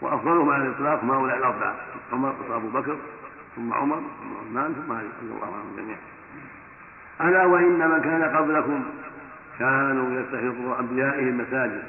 وأفضلهم 0.00 0.50
على 0.50 0.66
الإطلاق 0.66 1.02
هم 1.02 1.10
هؤلاء 1.10 1.38
الأربعة. 1.38 1.74
عمر 2.12 2.34
وابو 2.50 2.68
بكر 2.68 2.96
ثم 3.56 3.72
عمر 3.72 3.96
ثم 3.96 4.36
عثمان 4.40 4.74
ثم 4.74 4.92
علي 4.92 5.08
رضي 5.22 5.34
الله 5.34 5.54
عنهم 5.54 5.76
جميعا. 5.76 5.98
ألا 7.20 7.44
وإن 7.44 7.90
من 7.90 8.00
كان 8.00 8.22
قبلكم 8.36 8.84
كانوا 9.58 10.20
يتخذون 10.20 10.76
أنبيائهم 10.80 11.38
مساجد. 11.38 11.82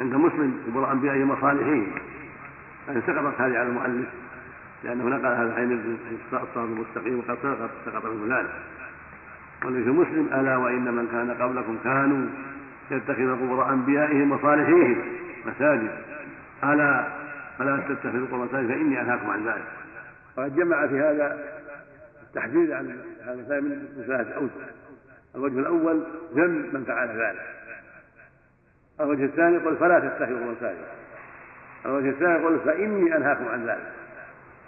عند 0.00 0.14
مسلم 0.14 0.62
قبور 0.66 0.92
أنبيائهم 0.92 1.30
وصالحين 1.30 1.92
يعني 2.88 3.00
سقطت 3.00 3.40
هذه 3.40 3.58
على 3.58 3.62
المؤلف 3.62 4.08
لأنه 4.84 5.04
نقل 5.04 5.26
هذا 5.26 5.54
عين 5.54 5.98
الصراط 6.24 6.58
المستقيم 6.58 7.18
وقد 7.18 7.38
سقط 7.42 7.70
سقط 7.86 8.04
منه 8.04 8.38
ذلك 8.38 8.50
والذي 9.64 9.84
في 9.84 9.90
مسلم 9.90 10.28
ألا 10.40 10.56
وإن 10.56 10.94
من 10.94 11.08
كان 11.08 11.30
قبلكم 11.30 11.78
كانوا 11.84 12.28
يتخذ 12.90 13.32
قبور 13.32 13.70
أنبيائهم 13.70 14.32
وصالحيهم 14.32 15.02
مساجد. 15.46 15.90
ألا 16.64 17.08
فلا 17.58 17.76
تتخذوا 17.88 18.26
قبور 18.26 18.44
مساجد 18.44 18.68
فإني 18.68 19.00
أنهاكم 19.00 19.30
عن 19.30 19.46
ذلك. 19.46 19.64
وقد 20.36 20.56
جمع 20.56 20.86
في 20.86 21.00
هذا 21.00 21.38
التحذير 22.22 22.74
عن 22.74 23.00
هذا 23.24 23.60
من 23.60 24.04
ثلاثة 24.06 24.34
اوجه 24.34 24.50
الوجه 25.36 25.58
الأول 25.58 26.02
ذم 26.34 26.70
من 26.72 26.84
فعل 26.84 27.08
ذلك. 27.08 27.46
الوجه 29.00 29.24
الثاني 29.24 29.56
يقول 29.56 29.76
فلا 29.76 29.98
تتخذوا 29.98 30.52
مساجد. 30.52 30.84
الوجه 31.86 32.08
الثاني 32.08 32.32
يقول 32.32 32.60
فإني 32.60 33.16
أنهاكم 33.16 33.48
عن 33.48 33.66
ذلك. 33.66 33.92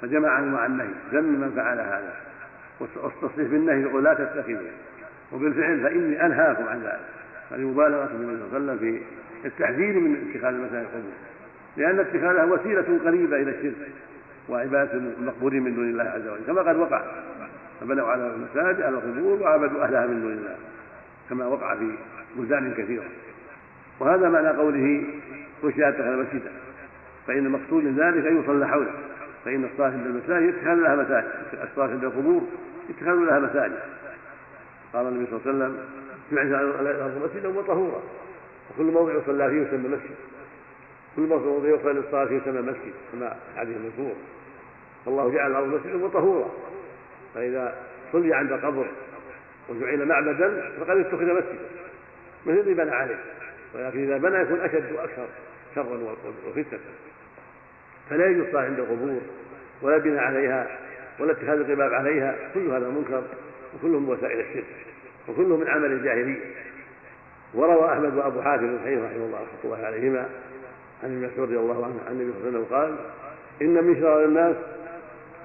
فجمع 0.02 0.28
عنه 0.28 0.58
عن 0.58 0.70
النهي 0.70 0.88
ذم 1.12 1.24
من 1.24 1.52
فعل 1.56 1.78
هذا. 1.78 2.14
والتصريح 2.80 3.48
بالنهي 3.48 3.82
يقول 3.82 4.04
لا 4.04 4.14
تتخذوا 4.14 4.70
وبالفعل 5.32 5.80
فإني 5.80 6.26
أنهاكم 6.26 6.68
عن 6.68 6.80
ذلك. 6.82 7.00
هذه 7.50 7.60
مبالغة 7.60 8.04
من 8.04 8.28
النبي 8.28 8.50
صلى 8.50 8.58
الله 8.58 8.72
عليه 8.72 8.80
وسلم 8.80 9.00
في 9.42 9.48
التحذير 9.48 10.00
من 10.00 10.30
اتخاذ 10.30 10.54
المساجد 10.54 10.84
القبور 10.84 11.12
لأن 11.76 11.98
اتخاذها 12.00 12.44
وسيلة 12.44 12.98
قريبة 13.04 13.36
إلى 13.36 13.50
الشرك 13.50 13.74
وعبادة 14.48 14.92
المقبورين 14.92 15.62
من 15.62 15.74
دون 15.74 15.90
الله 15.90 16.04
عز 16.04 16.28
وجل. 16.28 16.44
كما 16.46 16.62
قد 16.62 16.76
وقع 16.76 17.02
فبنوا 17.80 18.08
على 18.08 18.26
المساجد 18.26 18.82
على 18.82 18.96
القبور 18.96 19.42
وعبدوا 19.42 19.84
أهلها 19.84 20.06
من 20.06 20.20
دون 20.20 20.32
الله. 20.32 20.56
كما 21.30 21.46
وقع 21.46 21.74
في 21.74 21.90
بلدان 22.36 22.74
كثيرة. 22.74 23.04
وهذا 24.00 24.28
معنى 24.28 24.48
قوله 24.48 25.04
خشي 25.62 25.88
أتخذ 25.88 26.16
مسجدا 26.16 26.50
فإن 27.30 27.46
المقصود 27.46 27.84
من 27.84 27.96
ذلك 27.96 28.26
أن 28.26 28.42
يصلى 28.42 28.68
حوله. 28.68 28.92
فإن 29.44 29.64
الصلاة 29.64 29.90
عند 29.90 30.06
المساجد 30.06 30.48
يتخذ 30.48 30.74
لها 30.74 30.96
مساجد. 30.96 31.30
الصلاة 31.70 31.88
عند 31.88 32.04
القبور 32.04 32.42
يتخذ 32.90 33.14
لها 33.14 33.38
مساجد. 33.38 33.78
قال 34.92 35.06
النبي 35.06 35.26
صلى 35.26 35.52
الله 35.52 35.64
عليه 35.64 35.74
وسلم 35.74 35.78
جعل 36.32 36.64
الأرض 36.64 37.22
مسجدا 37.24 37.48
وطهورا 37.48 38.02
وكل 38.70 38.84
موضع 38.84 39.12
يصلى 39.12 39.50
فيه 39.50 39.56
يسمى 39.56 39.88
مسجد 39.88 40.16
كل 41.16 41.22
موضع 41.22 41.68
يصلى 41.68 41.92
للصلاة 41.92 42.24
فيه 42.24 42.36
يسمى 42.36 42.60
مسجد 42.60 42.92
كما 43.12 43.36
الحديث 43.54 43.76
المذكور 43.76 44.14
فالله 45.04 45.30
جعل 45.30 45.50
الأرض 45.50 45.66
مسجدا 45.66 46.04
وطهورا 46.04 46.50
فإذا 47.34 47.74
صلي 48.12 48.34
عند 48.34 48.52
قبر 48.52 48.86
وجعل 49.68 50.06
معبدا 50.06 50.70
فقد 50.80 50.96
اتخذ 50.96 51.24
مسجدا. 51.24 51.68
مثل 52.46 52.58
الذي 52.58 52.74
بنى 52.74 52.90
عليه. 52.90 53.18
ولكن 53.74 54.02
إذا 54.02 54.18
بنى 54.18 54.42
يكون 54.42 54.60
أشد 54.60 54.92
وأكثر. 54.92 55.26
شرا 55.74 56.16
وفتنه 56.48 56.80
فلا 58.10 58.26
يجوز 58.26 58.46
الصلاه 58.46 58.64
عند 58.64 58.78
القبور 58.78 59.20
ولا 59.82 59.98
بناء 59.98 60.24
عليها 60.24 60.78
ولا 61.20 61.32
اتخاذ 61.32 61.58
القباب 61.58 61.94
عليها 61.94 62.36
كل 62.54 62.70
هذا 62.70 62.88
منكر 62.88 63.22
وكله 63.74 63.98
من 63.98 64.08
وسائل 64.08 64.40
الشرك 64.40 64.64
وكله 65.28 65.56
من 65.56 65.68
عمل 65.68 65.92
الجاهلية. 65.92 66.40
وروى 67.54 67.92
أحمد 67.92 68.14
وأبو 68.14 68.42
حاتم 68.42 68.66
بن 68.66 68.78
حنيفه 68.84 69.04
رحمه 69.04 69.24
الله 69.24 69.38
رحمة 69.38 69.64
الله 69.64 69.86
عليهما 69.86 70.28
عن 71.02 71.10
ابن 71.16 71.26
مسعود 71.26 71.48
رضي 71.48 71.58
الله 71.58 71.84
عنه 71.84 72.00
عن 72.06 72.12
النبي 72.12 72.32
صلى 72.32 72.48
الله 72.48 72.58
عليه 72.58 72.66
وسلم 72.66 72.76
قال 72.76 72.96
إن 73.62 73.84
من 73.84 74.00
شرار 74.00 74.24
الناس 74.24 74.56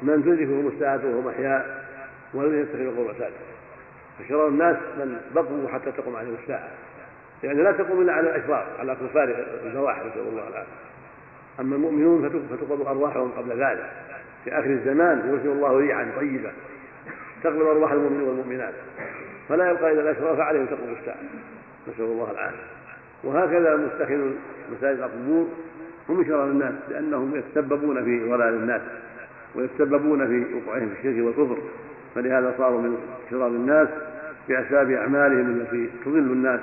من 0.01 0.24
تدركهم 0.24 0.67
الساعة 0.67 1.01
وهم 1.05 1.27
أحياء 1.27 1.86
ولم 2.34 2.62
يتخذوا 2.62 3.13
ساده 3.13 3.36
فشرار 4.20 4.48
الناس 4.48 4.77
من 4.98 5.22
بقوا 5.36 5.67
حتى 5.70 5.91
تقوم 5.91 6.15
عليهم 6.15 6.36
الساعة. 6.44 6.70
يعني 7.44 7.63
لا 7.63 7.72
تقوم 7.72 8.01
إلا 8.01 8.13
على 8.13 8.30
الاشرار 8.30 8.65
على 8.80 8.96
كفار 8.96 9.46
الزواحف 9.65 10.06
نسأل 10.06 10.27
الله 10.27 10.48
العافية. 10.48 10.72
أما 11.60 11.75
المؤمنون 11.75 12.30
فتقبض 12.30 12.88
أرواحهم 12.88 13.32
قبل 13.32 13.50
ذلك. 13.50 13.92
في 14.44 14.51
آخر 14.51 14.70
الزمان 14.70 15.30
يرسل 15.30 15.48
الله 15.48 15.77
ريحا 15.77 16.08
طيبة 16.20 16.51
تقبل 17.44 17.62
أرواح 17.62 17.92
المؤمنين 17.92 18.27
والمؤمنات. 18.27 18.74
فلا 19.50 19.72
يبقى 19.72 19.92
إلا 19.92 20.01
الاشرار 20.01 20.36
فعليهم 20.36 20.65
تقوم 20.65 20.96
الساعة. 21.00 21.18
نسأل 21.88 22.06
الله 22.06 22.32
العافية. 22.32 22.58
وهكذا 23.24 23.75
متخذ 23.75 24.32
مساجد 24.77 25.00
القبور 25.00 25.48
هم 26.10 26.25
شرار 26.25 26.46
الناس 26.46 26.74
لأنهم 26.89 27.36
يتسببون 27.36 28.04
في 28.04 28.30
ضلال 28.30 28.54
الناس 28.54 28.82
ويتسببون 29.56 30.27
في 30.27 30.46
وقوعهم 30.56 30.89
في 30.89 31.10
الشرك 31.10 31.25
والكفر. 31.25 31.58
فلهذا 32.15 32.54
صاروا 32.58 32.82
من 32.82 32.98
شرار 33.30 33.48
الناس 33.48 33.88
بأسباب 34.50 34.92
أعمالهم 34.92 35.62
التي 35.62 35.89
تضل 36.06 36.18
الناس 36.18 36.60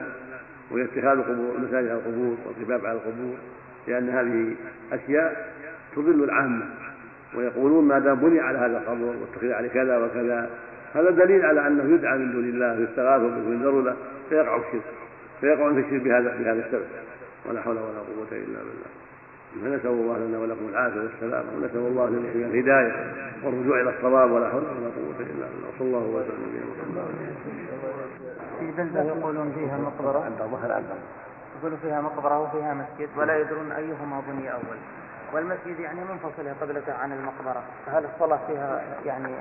وهي 0.72 0.84
اتخاذ 0.84 1.18
مساجد 1.58 1.88
على 1.88 1.92
القبور 1.92 2.36
والكتاب 2.46 2.86
على 2.86 2.98
القبور 2.98 3.36
لأن 3.88 4.08
هذه 4.08 4.54
أشياء 4.92 5.52
تضل 5.96 6.24
العامة 6.24 6.64
ويقولون 7.34 7.84
ما 7.84 7.98
دام 7.98 8.14
بني 8.14 8.40
على 8.40 8.58
هذا 8.58 8.78
القبر 8.78 9.04
واتخذ 9.04 9.52
عليه 9.52 9.68
كذا 9.68 9.98
وكذا. 9.98 10.50
هذا 10.94 11.10
دليل 11.10 11.44
على 11.44 11.66
أنه 11.66 11.94
يدعى 11.94 12.18
من 12.18 12.32
دون 12.32 12.44
الله 12.44 12.78
ويستغاث 12.78 13.20
وينذر 13.20 13.80
له 13.80 13.96
فيقع 14.28 14.56
الشرك 14.56 14.82
فيقع 15.40 15.72
في 15.72 15.80
الشرك 15.80 16.02
بهذا 16.02 16.36
بهذا 16.38 16.66
السبب. 16.66 16.86
ولا 17.48 17.62
حول 17.62 17.76
ولا 17.76 17.98
قوة 17.98 18.32
إلا 18.32 18.58
بالله. 18.58 18.92
فنسأل 19.62 19.90
الله 19.90 20.18
لنا 20.18 20.38
ولكم 20.38 20.68
العافية 20.68 21.00
والسلامة 21.00 21.46
ونسأل 21.56 21.80
الله 21.80 22.10
لنا 22.10 22.46
الهداية 22.48 23.12
والرجوع 23.44 23.80
إلى 23.80 23.90
الصواب 23.90 24.30
ولا 24.30 24.48
حول 24.48 24.62
ولا 24.62 24.90
قوة 24.96 25.20
إلا 25.20 25.46
بالله. 25.46 25.68
وصلى 25.74 25.88
الله 25.88 26.06
وسلم 26.06 26.66
على 26.96 27.71
في 28.62 28.82
بلدة 28.82 29.02
يقولون 29.02 29.52
فيها 29.52 29.76
مقبرة. 29.76 30.24
عند 30.24 30.38
ظهر 30.38 30.72
عند 30.72 30.90
يقولوا 31.58 31.78
فيها 31.82 32.00
مقبرة 32.00 32.38
وفيها 32.40 32.74
مسجد. 32.74 33.08
ولا 33.16 33.38
يدرون 33.40 33.72
أيهما 33.72 34.22
بني 34.28 34.52
أول. 34.52 34.78
والمسجد 35.32 35.80
يعني 35.80 36.00
منفصلة 36.04 36.54
قبلته 36.60 36.94
عن 36.94 37.12
المقبرة. 37.12 37.62
فهل 37.86 38.04
الصلاة 38.04 38.38
فيها 38.46 38.82
يعني 39.04 39.34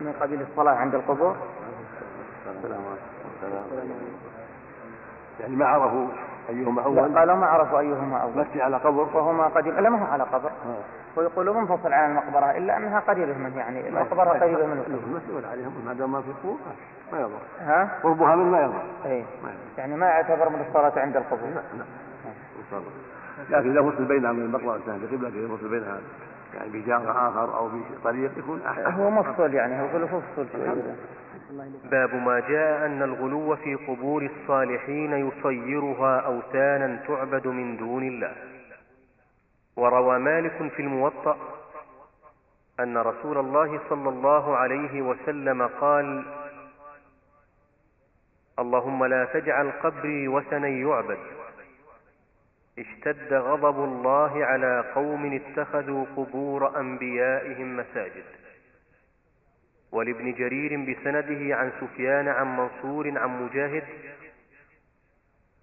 من 0.00 0.12
قبيل 0.20 0.42
الصلاة 0.42 0.74
عند 0.74 0.94
القبور؟ 0.94 1.36
السلام 2.56 2.80
عليكم. 2.80 3.94
يعني 5.40 5.56
ما 5.56 5.66
عرفوا 5.66 6.06
أيهما 6.48 6.82
أول 6.84 7.18
قالوا 7.18 7.34
ما 7.34 7.46
عرفوا 7.46 7.78
أيهما 7.78 8.16
أول. 8.16 8.38
مسجد 8.38 8.60
على 8.60 8.76
قبر. 8.76 9.16
وهما 9.16 9.44
قديم 9.48 9.80
لا 9.80 9.90
ما 9.90 10.02
هو 10.02 10.12
على 10.12 10.24
قبر. 10.24 10.48
آه. 10.48 10.82
ويقولوا 11.16 11.54
منفصل 11.54 11.92
عن 11.92 12.10
المقبرة 12.10 12.50
إلا 12.50 12.76
أنها 12.76 13.00
قريبة 13.00 13.38
منه 13.38 13.58
يعني 13.58 13.88
المقبرة 13.88 14.28
قريبة 14.28 14.66
منه. 14.66 14.84
المسؤول 14.86 15.44
عليهم 15.44 15.72
ما 15.86 15.92
دام 15.92 16.12
ما 16.12 16.20
في 16.20 16.28
قبور 16.42 16.58
ما 17.12 17.20
يضر. 17.20 17.38
ها؟ 17.60 17.88
قربها 18.02 18.36
من 18.36 18.50
ما 18.50 18.60
يضر. 18.60 18.82
يضر. 19.04 19.24
يعني 19.78 19.96
ما 19.96 20.06
يعتبر 20.06 20.48
من 20.48 20.64
الصلاة 20.68 20.92
عند 20.96 21.16
القبور. 21.16 21.48
لا 21.48 21.62
لا 21.78 22.80
لكن 23.50 23.70
إذا 23.70 23.90
فصل 23.90 24.04
بينها 24.04 24.32
من 24.32 24.42
المقبرة 24.42 24.76
الثانية 24.76 25.06
قبلة 25.06 25.56
فصل 25.56 25.68
بينها 25.68 25.98
يعني 26.54 26.70
بجار 26.70 27.28
آخر 27.28 27.56
أو 27.56 27.68
بطريق 28.00 28.38
يكون 28.38 28.60
أحسن. 28.66 28.92
هو 28.92 29.10
مفصول 29.10 29.54
يعني 29.54 29.82
هو 29.82 29.86
يقولوا 29.86 30.08
باب 31.90 32.14
ما 32.14 32.40
جاء 32.40 32.86
أن 32.86 33.02
الغلو 33.02 33.56
في 33.56 33.74
قبور 33.74 34.22
الصالحين 34.22 35.12
يصيرها 35.12 36.20
أوثانا 36.20 37.04
تعبد 37.06 37.46
من 37.46 37.76
دون 37.76 38.02
الله. 38.02 38.34
وروى 39.76 40.18
مالك 40.18 40.72
في 40.72 40.82
الموطأ 40.82 41.36
أن 42.80 42.98
رسول 42.98 43.38
الله 43.38 43.80
صلى 43.88 44.08
الله 44.08 44.56
عليه 44.56 45.02
وسلم 45.02 45.66
قال 45.66 46.24
اللهم 48.58 49.04
لا 49.04 49.24
تجعل 49.24 49.70
قبري 49.70 50.28
وثنا 50.28 50.68
يعبد. 50.68 51.18
اشتد 52.78 53.32
غضب 53.32 53.84
الله 53.84 54.44
على 54.44 54.84
قوم 54.94 55.40
اتخذوا 55.40 56.04
قبور 56.16 56.80
أنبيائهم 56.80 57.76
مساجد. 57.76 58.24
ولابن 59.92 60.32
جرير 60.32 60.76
بسنده 60.76 61.56
عن 61.56 61.72
سفيان 61.80 62.28
عن 62.28 62.56
منصور 62.56 63.18
عن 63.18 63.42
مجاهد 63.42 63.84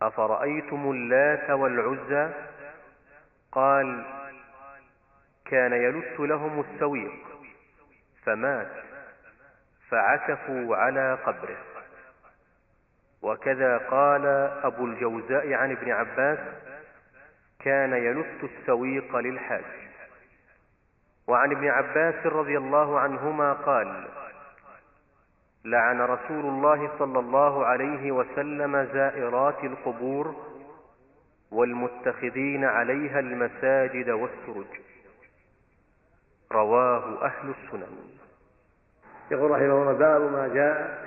أفرأيتم 0.01 0.91
اللات 0.91 1.49
والعزى؟ 1.49 2.33
قال 3.51 4.05
كان 5.45 5.73
يلت 5.73 6.19
لهم 6.19 6.59
السويق 6.59 7.13
فمات 8.25 8.71
فعكفوا 9.89 10.75
على 10.75 11.17
قبره. 11.25 11.57
وكذا 13.21 13.77
قال 13.77 14.25
أبو 14.63 14.85
الجوزاء 14.85 15.53
عن 15.53 15.71
ابن 15.71 15.91
عباس 15.91 16.39
كان 17.59 17.93
يلت 17.93 18.43
السويق 18.43 19.15
للحاج. 19.15 19.65
وعن 21.27 21.51
ابن 21.51 21.67
عباس 21.67 22.25
رضي 22.25 22.57
الله 22.57 22.99
عنهما 22.99 23.53
قال 23.53 24.07
لعن 25.65 26.01
رسول 26.01 26.45
الله 26.45 26.89
صلى 26.99 27.19
الله 27.19 27.65
عليه 27.65 28.11
وسلم 28.11 28.87
زائرات 28.93 29.63
القبور 29.63 30.35
والمتخذين 31.51 32.65
عليها 32.65 33.19
المساجد 33.19 34.09
والسرج. 34.09 34.79
رواه 36.51 37.25
أهل 37.25 37.49
السنن. 37.49 37.97
يقول 39.31 39.51
رحمه 39.51 39.63
الله 39.63 39.93
باب 39.93 40.21
ما 40.21 40.47
جاء 40.47 40.99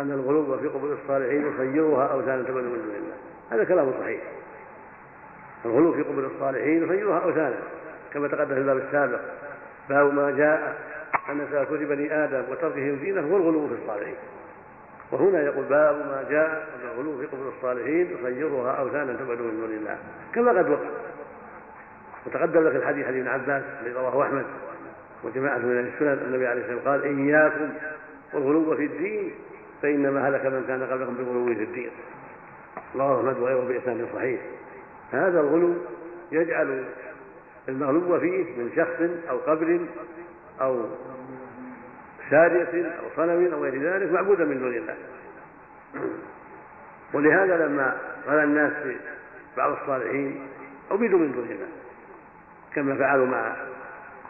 أن 0.00 0.10
الغلو 0.10 0.58
في 0.58 0.68
قبور 0.68 0.92
الصالحين 0.92 1.46
يصيرها 1.46 2.06
أوثانا 2.06 2.42
تعبد 2.42 2.64
من 2.64 2.74
الله. 2.74 3.16
هذا 3.50 3.64
كلام 3.64 3.92
صحيح. 4.00 4.20
الغلو 5.64 5.92
في 5.92 6.02
قبور 6.02 6.26
الصالحين 6.26 6.84
يصيرها 6.84 7.18
أوثانا 7.18 7.58
كما 8.12 8.28
تقدم 8.28 8.54
في 8.54 8.60
الباب 8.60 8.76
السابق. 8.76 9.20
باب 9.88 10.14
ما 10.14 10.30
جاء 10.30 10.78
أن 11.28 11.48
تأكل 11.52 11.86
بني 11.86 12.24
آدم 12.24 12.44
وتركهم 12.50 12.96
دينه 12.96 13.20
هو 13.20 13.36
الغلو 13.36 13.68
في 13.68 13.74
الصالحين. 13.82 14.14
وهنا 15.12 15.42
يقول 15.42 15.64
باب 15.64 15.96
ما 15.96 16.24
جاء 16.30 16.48
أن 16.48 16.88
الغلو 16.88 17.18
في 17.18 17.26
قبور 17.26 17.52
الصالحين 17.56 18.10
يصيرها 18.10 18.70
أوثانا 18.70 19.16
تعبد 19.16 19.40
من 19.40 19.60
دون 19.60 19.70
الله. 19.70 19.98
كما 20.34 20.50
قد 20.50 20.70
وقع. 20.70 20.90
وتقدم 22.26 22.68
لك 22.68 22.76
الحديث 22.76 23.06
حديث 23.06 23.26
ابن 23.26 23.28
عباس 23.28 23.62
الذي 23.82 23.94
رواه 23.94 24.22
أحمد 24.22 24.44
وجماعة 25.24 25.58
من 25.58 25.92
السنن 25.94 26.26
النبي 26.26 26.46
عليه 26.46 26.60
الصلاة 26.60 26.76
والسلام 26.76 27.00
قال 27.00 27.18
إياكم 27.18 27.72
والغلو 28.34 28.76
في 28.76 28.84
الدين 28.84 29.32
فإنما 29.82 30.28
هلك 30.28 30.46
من 30.46 30.64
كان 30.68 30.82
قبلكم 30.82 31.14
بالغلو 31.14 31.54
في 31.54 31.62
الدين. 31.62 31.90
رواه 32.96 33.20
أحمد 33.20 33.38
وغيره 33.38 33.64
بإسناد 33.68 34.08
صحيح. 34.14 34.40
هذا 35.12 35.40
الغلو 35.40 35.74
يجعل 36.32 36.84
المغلوب 37.68 38.18
فيه 38.18 38.44
من 38.44 38.70
شخص 38.76 39.30
أو 39.30 39.38
قبر 39.38 39.80
أو 40.60 40.86
سارية 42.30 42.86
أو 42.86 43.04
صنم 43.16 43.52
أو 43.52 43.62
غير 43.62 43.82
ذلك 43.82 44.12
معبودا 44.12 44.44
من 44.44 44.58
دون 44.58 44.74
الله. 44.74 44.96
ولهذا 47.14 47.66
لما 47.66 47.96
غلا 48.26 48.44
الناس 48.44 48.72
في 48.72 48.96
بعض 49.56 49.72
الصالحين 49.72 50.40
عبدوا 50.90 51.18
من 51.18 51.32
دون 51.32 51.44
الله 51.44 51.68
كما 52.74 52.94
فعلوا 52.96 53.26
مع 53.26 53.56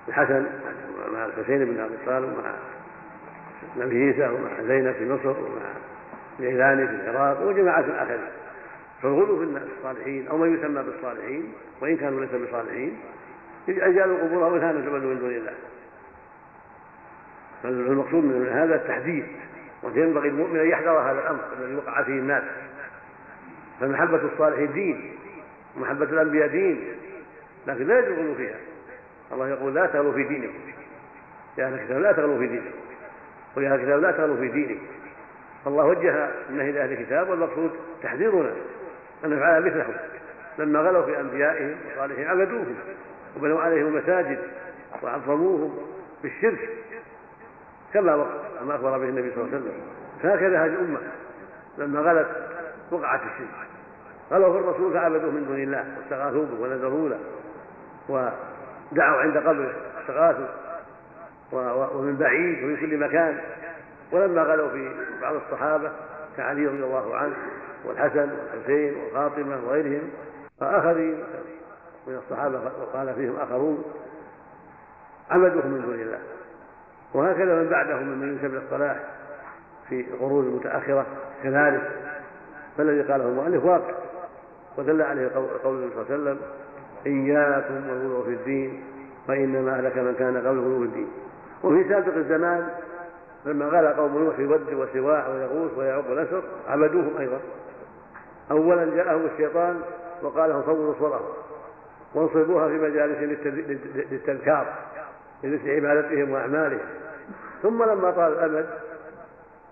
الحسن 0.09 0.47
مع 1.13 1.25
الحسين 1.25 1.65
بن 1.65 1.81
أبي 1.81 1.95
طالب 2.07 2.39
ومع 2.39 2.55
نبي 3.77 4.05
عيسى 4.05 4.29
ومع 4.29 4.63
زينب 4.63 4.93
في 4.93 5.13
مصر 5.13 5.41
ومع 5.41 5.63
العيلاني 6.41 6.87
في 6.87 7.11
العراق 7.11 7.43
وجماعة 7.43 7.81
آخرين 7.81 8.29
فالغلو 9.03 9.39
في 9.39 9.61
الصالحين 9.79 10.29
أو 10.29 10.39
ما 10.39 10.47
يسمى 10.47 10.83
بالصالحين 10.83 11.53
وإن 11.81 11.97
كانوا 11.97 12.21
ليسوا 12.21 12.47
بصالحين 12.47 12.99
يجعلوا 13.69 14.19
قبورها 14.19 14.49
أوثانا 14.49 14.81
تعبد 14.81 15.03
من 15.03 15.19
دون 15.19 15.31
الله. 15.31 15.55
فالمقصود 17.63 18.25
من 18.25 18.49
هذا 18.53 18.75
التحذير 18.75 19.27
وينبغي 19.83 20.29
المؤمن 20.29 20.61
أن 20.61 20.69
يحذر 20.69 20.99
هذا 20.99 21.21
الأمر 21.21 21.41
الذي 21.59 21.75
وقع 21.77 22.03
فيه 22.03 22.13
الناس. 22.13 22.43
فمحبة 23.81 24.21
الصالحين 24.33 24.73
دين 24.73 25.13
ومحبة 25.77 26.05
الأنبياء 26.05 26.49
دين 26.49 26.85
لكن 27.67 27.87
لا 27.87 27.99
يجوز 27.99 28.37
فيها. 28.37 28.57
الله 29.33 29.49
يقول 29.49 29.75
لا 29.75 29.87
تغلوا 29.87 30.13
في 30.13 30.23
دينكم. 30.23 30.59
يا 31.59 31.67
أهل 31.67 31.75
الكتاب 31.75 32.01
لا 32.01 32.13
تغلوا 32.13 32.39
في 32.39 32.47
دينكم. 32.47 32.71
ويا 33.57 33.73
أهل 33.73 33.75
الكتاب 33.75 34.01
لا 34.01 34.11
تغلوا 34.11 34.37
في 34.37 34.49
دينكم. 34.49 34.87
فالله 35.65 35.85
وجه 35.85 36.31
النهي 36.51 36.73
لأهل 36.73 36.93
الكتاب 36.93 37.29
والمقصود 37.29 37.71
تحذيرنا 38.03 38.53
أن 39.25 39.31
نفعل 39.31 39.67
مثلهم. 39.67 39.95
لما 40.59 40.81
غلوا 40.81 41.03
في 41.03 41.21
أنبيائهم 41.21 41.75
وصالحين 41.93 42.29
عبدوهم 42.29 42.75
وبنوا 43.37 43.61
عليهم 43.61 43.87
المساجد 43.87 44.39
وعظموهم 45.03 45.79
بالشرك. 46.23 46.69
كما 47.95 48.15
وقع 48.15 48.63
ما 48.67 48.75
أخبر 48.75 48.99
به 48.99 49.05
النبي 49.05 49.31
صلى 49.35 49.45
الله 49.45 49.57
عليه 49.57 49.65
وسلم. 49.65 49.81
فهكذا 50.23 50.65
هذه 50.65 50.73
الأمة 50.73 50.99
لما 51.79 52.01
غلت 52.01 52.29
وقعت 52.91 53.21
الشرك. 53.21 53.69
غلوا 54.33 54.53
في 54.53 54.59
الرسول 54.59 54.93
فعبدوه 54.93 55.31
من 55.31 55.45
دون 55.47 55.63
الله 55.63 55.85
واستغاثوا 55.99 56.45
به 56.47 56.61
ونذروا 56.63 57.09
له 57.09 57.19
ودعوا 58.09 59.21
عند 59.21 59.37
قبره 59.39 59.75
استغاثوا 60.01 60.47
ومن 61.95 62.17
بعيد 62.17 62.65
ومن 62.65 62.77
كل 62.77 62.97
مكان. 62.97 63.41
ولما 64.13 64.43
غلوا 64.43 64.69
في 64.69 64.91
بعض 65.23 65.35
الصحابة 65.35 65.93
كعلي 66.37 66.67
رضي 66.67 66.85
الله 66.85 67.17
عنه 67.17 67.37
والحسن 67.85 68.31
والحسين 68.31 68.95
وفاطمة 69.05 69.59
وغيرهم 69.67 70.11
فآخرين 70.61 71.19
من 72.07 72.15
الصحابة 72.15 72.61
وقال 72.81 73.15
فيهم 73.15 73.37
آخرون 73.37 73.85
عبدوه 75.31 75.67
من 75.67 75.83
دون 75.87 75.95
الله. 75.95 76.19
وهكذا 77.15 77.55
من 77.55 77.69
بعدهم 77.69 78.03
ممن 78.03 78.29
ينسب 78.29 78.55
للصلاح 78.55 78.97
في 79.89 80.01
القرون 80.01 80.45
المتأخرة 80.47 81.07
كذلك. 81.43 81.91
فالذي 82.77 83.03
قاله 83.13 83.25
المؤلف 83.25 83.65
واقع 83.65 83.95
ودل 84.79 85.03
عليه 85.03 85.31
قول 85.65 85.77
النبي 85.77 85.95
صلى 85.95 86.03
الله 86.03 86.07
عليه 86.11 86.15
وسلم 86.15 86.39
إياكم 87.07 87.89
والغلو 87.89 88.23
في 88.23 88.31
الدين 88.31 88.83
فإنما 89.29 89.79
أهلك 89.79 89.99
من 89.99 90.15
كان 90.15 90.37
قبل 90.37 90.59
غلو 90.59 90.83
الدين. 90.83 91.09
وفي 91.65 91.89
سابق 91.89 92.15
الزمان 92.15 92.69
لما 93.47 93.65
غلا 93.65 93.93
قوم 93.93 94.19
نوح 94.19 94.37
في 94.37 94.47
ود 94.47 94.75
وسواع 94.75 95.29
ويغوث 95.29 95.79
ويعوق 95.79 96.11
ونسر 96.11 96.43
عبدوهم 96.69 97.17
أيضا. 97.19 97.41
أولا 98.51 98.97
جاءهم 98.97 99.27
الشيطان 99.27 99.81
وقال 100.23 100.51
لهم 100.51 100.63
صوروا 100.63 100.95
صورهم 100.99 101.29
وانصبوها 102.15 102.69
في 102.69 102.75
مجالس 102.75 103.19
للتذكار. 104.13 104.75
لمثل 105.43 105.71
عبادتهم 105.71 106.31
وأعمالهم. 106.31 106.87
ثم 107.63 107.83
لما 107.83 108.11
طال 108.11 108.33
الأمد 108.33 108.67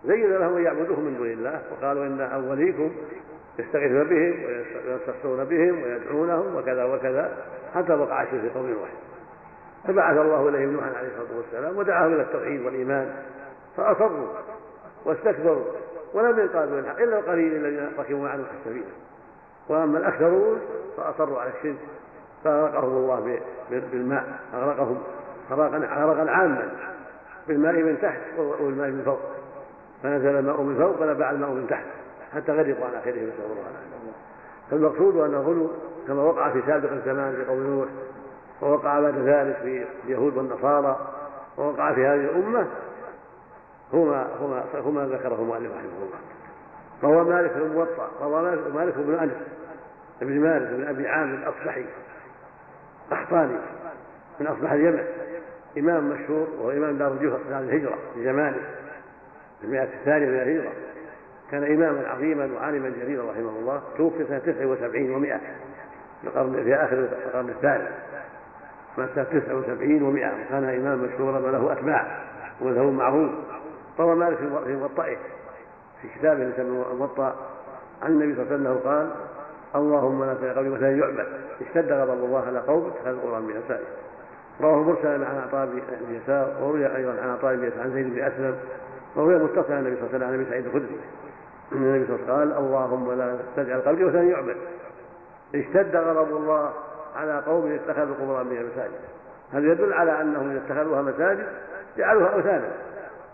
زين 0.05 0.33
لهم 0.33 0.57
أن 0.57 0.63
يعبدوهم 0.63 1.05
من 1.05 1.17
دون 1.17 1.31
الله 1.31 1.63
وقالوا 1.73 2.07
إن 2.07 2.21
أوليكم 2.21 2.91
يستغيثون 3.59 4.05
بهم 4.05 4.45
ويستغفرون 4.89 5.45
بهم 5.45 5.83
ويدعونهم 5.83 6.57
وكذا 6.57 6.85
وكذا 6.85 7.37
حتى 7.75 7.93
وقع 7.93 8.23
الشرك 8.23 8.41
في 8.41 8.51
قوم 8.51 8.71
نوح 8.71 8.89
فبعث 9.85 10.19
الله 10.19 10.49
إليهم 10.49 10.73
نوحا 10.73 10.91
عليه 10.97 11.09
الصلاة 11.09 11.37
والسلام 11.37 11.77
ودعاهم 11.77 12.13
إلى 12.13 12.23
التوحيد 12.23 12.65
والإيمان 12.65 13.15
فأصروا 13.77 14.29
واستكبروا 15.05 15.65
ولم 16.15 16.39
ينقادوا 16.39 16.79
الحق 16.81 17.01
إلا 17.01 17.19
القليل 17.19 17.57
الذين 17.57 17.91
ركبوا 17.99 18.25
مع 18.25 18.37
نوح 18.37 18.49
السفينه 18.59 18.93
وأما 19.69 19.99
الأكثرون 19.99 20.61
فأصروا 20.97 21.41
على 21.41 21.51
الشرك 21.59 21.79
فأغرقهم 22.45 22.97
الله 22.97 23.41
بالماء 23.71 24.25
أغرقهم 24.55 25.03
غرقا 25.51 26.31
عاما 26.31 26.71
بالماء 27.49 27.73
من 27.73 27.99
تحت 28.03 28.21
والماء 28.39 28.89
من 28.89 29.03
فوق. 29.05 29.21
فنزل 30.03 30.39
الماء 30.39 30.63
من 30.63 30.79
فوق 30.79 31.03
ونبع 31.03 31.31
الماء 31.31 31.51
من 31.51 31.67
تحت 31.71 31.87
حتى 32.35 32.53
غرقوا 32.53 32.87
على 32.87 32.99
اخرهم 32.99 33.17
نسأل 33.17 33.45
الله 33.45 33.63
العافية. 33.71 34.13
فالمقصود 34.71 35.17
أن 35.17 35.35
الغلو 35.35 35.71
كما 36.09 36.23
وقع 36.23 36.51
في 36.51 36.63
سابق 36.67 36.93
الزمان 36.93 37.37
في 37.37 37.45
قوم 37.45 37.63
نوح 37.63 37.89
ووقع 38.63 39.01
بعد 39.01 39.19
ذلك 39.19 39.57
في 39.57 39.87
اليهود 40.05 40.37
والنصارى 40.37 40.99
ووقع 41.59 41.95
في 41.95 42.07
هذه 42.07 42.15
الأمة 42.15 42.67
هما 43.93 44.27
هما 44.41 44.65
هما 44.75 45.07
ذكره 45.07 45.35
المؤلف 45.35 45.73
رحمه 45.73 46.03
الله. 46.03 46.19
روى 47.03 47.25
مالك 47.25 47.53
بن 47.53 47.63
الموطا 47.63 48.09
مالك, 48.43 48.75
مالك 48.75 48.95
بن 48.97 49.15
أنس 49.15 49.33
بن 50.21 50.41
مالك 50.41 50.69
بن 50.71 50.89
أبي 50.89 51.09
عامر 51.09 51.35
الأصبحي 51.35 51.85
قحطاني 53.11 53.59
من 54.41 54.47
أصبح 54.47 54.73
اليمن. 54.73 55.05
إمام 55.79 56.11
مشهور 56.11 56.49
وهو 56.59 56.71
إمام 56.71 56.99
دار 56.99 57.13
الهجرة 57.51 57.99
في 58.15 58.25
زمانه 58.25 58.59
في 59.61 59.65
المئة 59.67 59.83
الثانية 59.83 60.27
من 60.27 60.35
الهجرة. 60.35 60.73
كان 61.51 61.65
إماما 61.65 62.09
عظيما 62.09 62.51
وعالما 62.57 62.89
جليلا 62.89 63.31
رحمه 63.31 63.51
الله 63.59 63.83
توفي 63.97 64.25
سنة 64.25 64.39
79 64.39 65.25
و100 65.25 65.39
في 66.23 66.65
في 66.65 66.75
آخر 66.75 67.09
القرن 67.27 67.49
الثالث 67.49 67.89
مات 68.99 69.09
سنة 69.15 69.25
79 69.25 70.01
و100 70.01 70.47
وكان 70.47 70.65
إماما 70.65 70.97
مشهورا 70.97 71.39
وله 71.39 71.73
أتباع 71.73 72.25
وله 72.61 72.91
معروف. 72.91 73.31
روى 73.99 74.15
مالك 74.15 74.39
في 74.65 74.77
موطئه 74.77 75.17
في 76.03 76.09
كتابه 76.19 76.43
يسمى 76.43 76.85
الموطأ 76.93 77.37
عن 78.03 78.11
النبي 78.11 78.35
صلى 78.35 78.43
الله 78.43 78.71
عليه 78.71 78.81
وسلم 78.81 78.91
قال 78.91 79.11
اللهم 79.75 80.25
لا 80.25 80.35
تجعل 80.35 80.55
قولي 80.55 80.69
مثلا 80.69 80.97
يعبد. 80.97 81.27
اشتد 81.61 81.93
غضب 81.93 82.25
الله 82.25 82.47
على 82.47 82.59
قوم 82.59 82.87
اتخذوا 82.87 83.23
القرآن 83.23 83.43
من 83.43 83.51
يساره 83.51 83.87
رواه 84.61 84.83
مرسلا 84.83 85.27
عن 85.27 85.39
عطاء 85.39 85.67
بن 85.67 86.15
يسار 86.15 86.57
وروي 86.63 86.97
أيضا 86.97 87.11
عن 87.23 87.31
عطاء 87.31 87.57
بن 87.57 87.73
عن 87.81 87.91
زيد 87.91 88.15
بن 88.15 88.23
أسلم 88.23 88.57
وهو 89.17 89.29
متصل 89.29 89.73
عن 89.73 89.79
النبي 89.79 89.97
صلى 89.97 90.07
الله 90.07 90.15
عليه 90.15 90.17
وسلم 90.17 90.29
عن 90.29 90.35
أبي 90.35 90.45
سعيد 90.51 90.67
الخدري. 90.67 91.01
إن 91.73 91.77
النبي 91.77 92.07
صلى 92.07 92.17
الله 92.17 92.33
عليه 92.33 92.43
وسلم 92.43 92.55
قال 92.55 92.65
اللهم 92.65 93.13
لا 93.19 93.39
تجعل 93.57 93.81
قلبي 93.81 94.05
وثنا 94.05 94.23
يعبد. 94.23 94.57
اشتد 95.55 95.97
غضب 95.97 96.37
الله 96.37 96.73
على 97.17 97.43
قوم 97.47 97.73
اتخذوا 97.73 98.15
قبورا 98.15 98.43
من 98.43 98.57
المساجد 98.57 99.01
هذا 99.53 99.73
يدل 99.73 99.93
على 99.93 100.21
أنهم 100.21 100.51
إذا 100.51 100.61
اتخذوها 100.67 101.03
مساجد 101.03 101.47
جعلوها 101.97 102.35
اوثانا 102.35 102.69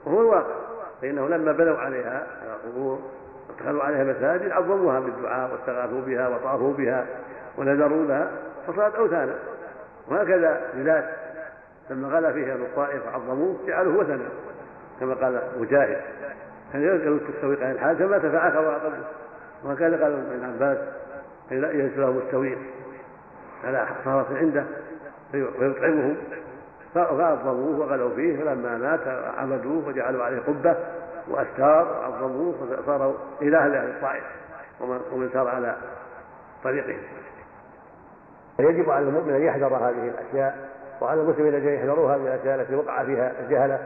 وهو 0.05 0.21
الواقع. 0.21 0.55
فانه 1.03 1.29
لما 1.29 1.53
بنوا 1.53 1.77
عليها 1.77 2.27
على 2.43 2.55
القبور 2.65 2.99
واتخذوا 3.49 3.83
عليها 3.83 4.05
مساجد 4.05 4.51
عظموها 4.51 5.01
بالدعاء 5.01 5.51
واستغاثوا 5.53 6.01
بها 6.01 6.29
وطافوا 6.29 6.73
بها 6.73 7.07
ونذروا 7.59 8.05
لها 8.05 8.31
فصارت 8.67 8.95
اوثانا. 8.95 9.35
وهكذا 10.09 10.61
بلاد 10.75 11.05
لما 11.91 12.09
غلا 12.09 12.33
فيها 12.33 12.55
الطائف 12.55 13.07
وعظموه 13.07 13.57
جعلوه 13.67 13.97
وثنا 13.97 14.29
كما 15.01 15.15
قال 15.15 15.43
مجاهد. 15.59 16.01
كان 16.73 16.83
يجعل 16.83 17.13
التسويق 17.13 17.63
عن 17.63 17.71
الحال 17.71 17.97
فمات 17.97 18.27
فعاك 18.27 18.55
وعقبه 18.55 19.05
وهكذا 19.65 20.05
قال 20.05 20.13
ابن 20.13 20.45
عباس 20.45 20.79
يجلس 21.51 21.99
له 21.99 22.13
مستويق 22.13 22.59
على 23.65 23.87
صارت 24.05 24.33
عنده 24.33 24.65
فيطعمهم 25.33 26.17
فعظموه 26.95 27.81
وغلوا 27.81 28.15
فيه 28.15 28.37
فلما 28.37 28.79
مات 28.79 29.09
عبدوه 29.39 29.89
وجعلوا 29.89 30.25
عليه 30.25 30.41
قبة 30.41 30.77
وأستار 31.29 31.87
وعظموه 31.87 32.55
فصاروا 32.83 33.15
اله 33.43 33.67
لأهل 33.67 33.91
الطائف 33.91 34.25
ومن 35.13 35.31
سار 35.33 35.49
على 35.49 35.77
طريقهم. 36.65 36.99
يجب 38.59 38.91
على 38.91 39.05
المؤمن 39.05 39.35
أن 39.35 39.43
يحذر 39.43 39.77
هذه 39.77 40.09
الأشياء 40.09 40.69
وعلى 41.01 41.21
المسلمين 41.21 41.55
أن 41.55 41.75
يحذروا 41.75 42.11
هذه 42.11 42.21
الأشياء 42.21 42.61
التي 42.61 42.75
وقع 42.75 43.05
فيها 43.05 43.33
الجهله 43.41 43.79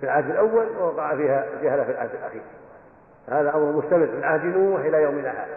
في 0.00 0.04
العهد 0.04 0.30
الأول 0.30 0.66
ووقع 0.80 1.16
فيها 1.16 1.46
جهلة 1.62 1.84
في 1.84 1.90
العهد 1.90 2.10
الأخير. 2.20 2.42
هذا 3.28 3.54
أمر 3.54 3.72
مستمر 3.72 4.08
من 4.16 4.24
عهد 4.24 4.44
نوح 4.44 4.80
إلى 4.80 5.02
يومنا 5.02 5.30
هذا. 5.30 5.56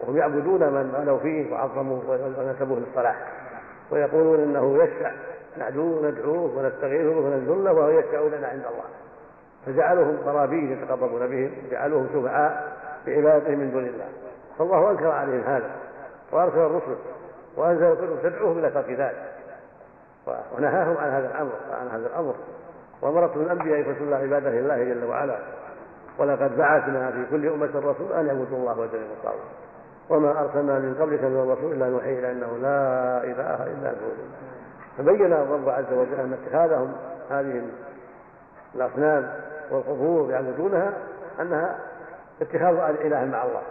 وهم 0.00 0.16
يعبدون 0.16 0.60
من 0.60 0.94
غلوا 0.94 1.18
فيه 1.18 1.52
وعظموه 1.52 2.02
ونسبوه 2.38 2.78
للصلاح. 2.78 3.16
ويقولون 3.90 4.40
إنه 4.40 4.82
يشفع. 4.82 5.10
ندعوه 5.58 6.10
ندعوه 6.10 6.58
ونستغيثه 6.58 7.18
وننزل 7.18 7.64
له 7.64 7.72
وهو 7.72 7.88
يشفع 7.88 8.20
لنا 8.20 8.48
عند 8.48 8.62
الله. 8.64 8.84
فجعلوهم 9.66 10.16
قرابين 10.26 10.72
يتقربون 10.72 11.26
بهم 11.26 11.50
وجعلوهم 11.66 12.08
شفعاء 12.14 12.72
بعبادتهم 13.06 13.58
من 13.58 13.70
دون 13.70 13.86
الله. 13.86 14.08
فالله 14.58 14.90
أنكر 14.90 15.10
عليهم 15.10 15.40
هذا 15.40 15.70
وأرسل 16.32 16.58
الرسل 16.58 16.96
وأنزل 17.56 17.92
الكتب 17.92 18.22
تدعوهم 18.22 18.58
إلى 18.58 18.70
ترك 18.70 18.90
ذلك. 18.90 19.32
ونهاهم 20.56 20.96
عن 20.98 21.10
هذا 21.10 21.26
الأمر 21.26 21.52
عن 21.80 21.88
هذا 21.88 22.06
الأمر. 22.06 22.34
وامرتم 23.02 23.40
الأنبياء 23.40 23.82
فسلوا 23.82 24.16
عبادة 24.16 24.50
الله 24.50 24.84
جل 24.84 25.04
وعلا. 25.04 25.38
ولقد 26.18 26.56
بعثنا 26.56 27.10
في 27.10 27.26
كل 27.30 27.48
أمة 27.48 27.70
رسول 27.74 28.12
أن 28.12 28.26
يعبدوا 28.26 28.58
الله 28.58 28.78
واجتنبوا 28.78 29.14
الطاغوت. 29.16 29.40
وما 30.10 30.40
أرسلنا 30.40 30.78
من 30.78 30.94
قبلك 31.00 31.24
من 31.24 31.36
الرسول 31.36 31.72
إلا 31.72 31.88
نوحي 31.88 32.18
إلى 32.18 32.32
أنه 32.32 32.58
لا 32.62 33.18
إله 33.24 33.66
إلا 33.66 33.90
هو. 33.90 34.10
فبين 34.98 35.32
الرب 35.32 35.68
عز 35.68 35.92
وجل 35.92 36.20
أن 36.20 36.32
اتخاذهم 36.32 36.92
هذه 37.30 37.62
الأصنام 38.74 39.30
والقبور 39.70 40.30
يعبدونها 40.30 40.92
أنها 41.40 41.78
اتخاذ 42.40 42.76
اله 42.76 43.24
مع 43.24 43.44
الله 43.44 43.62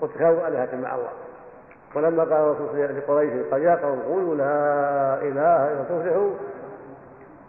واتخاذ 0.00 0.34
آلهة 0.34 0.76
مع 0.76 0.94
الله. 0.94 1.10
ولما 1.94 2.24
قال 2.24 2.32
الرسول 2.32 2.96
لقريش 2.96 3.30
قال 3.50 3.62
يا 3.62 3.74
قوم 3.74 4.00
قولوا 4.00 4.34
لا 4.34 5.14
إله 5.22 5.72
إلا 5.72 5.84
تفلحوا 5.88 6.30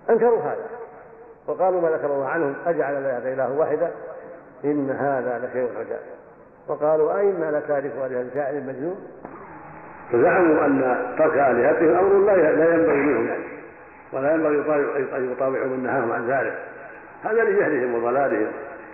أنكروا 0.10 0.40
هذا. 0.40 0.66
وقالوا 1.48 1.82
ما 1.82 1.90
ذكر 1.90 2.06
الله 2.06 2.28
عنهم 2.28 2.56
أجعل 2.68 2.94
الآلهة 2.94 3.34
إله 3.34 3.58
واحدة 3.58 3.90
إن 4.66 4.90
هذا 4.90 5.48
لشيء 5.48 5.70
عجاب. 5.80 6.00
وقالوا 6.68 7.20
أئنا 7.20 7.60
لتاركوا 7.60 8.06
آلهة 8.06 8.26
شاعر 8.34 8.54
مجنون 8.54 8.96
فزعموا 10.12 10.66
أن 10.66 10.96
ترك 11.18 11.34
آلهتهم 11.34 11.98
أمر 11.98 12.26
لا 12.36 12.74
ينبغي 12.74 12.96
منهم. 12.96 13.44
ولا 14.14 14.34
ينبغي 14.34 14.56
أن 15.18 15.32
يطاوعوا 15.32 15.68
من 15.68 15.84
نهاهم 15.84 16.12
عن 16.12 16.28
ذلك. 16.28 16.58
هذا 17.24 17.44
لجهلهم 17.44 17.96
وضلالهم 17.96 18.52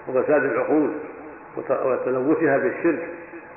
وفساد 0.07 0.43
العقول 0.43 0.91
وتلوثها 1.57 2.57
بالشرك. 2.57 3.09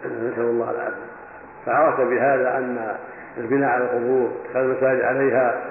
نسأل 0.07 0.43
الله 0.43 0.71
العافية. 0.71 1.20
فعرف 1.67 2.01
بهذا 2.01 2.59
أن 2.59 2.97
البناء 3.39 3.71
على 3.71 3.85
القبور 3.85 4.31
اتخاذ 4.45 4.65
المساجد 4.65 5.03
عليها 5.03 5.63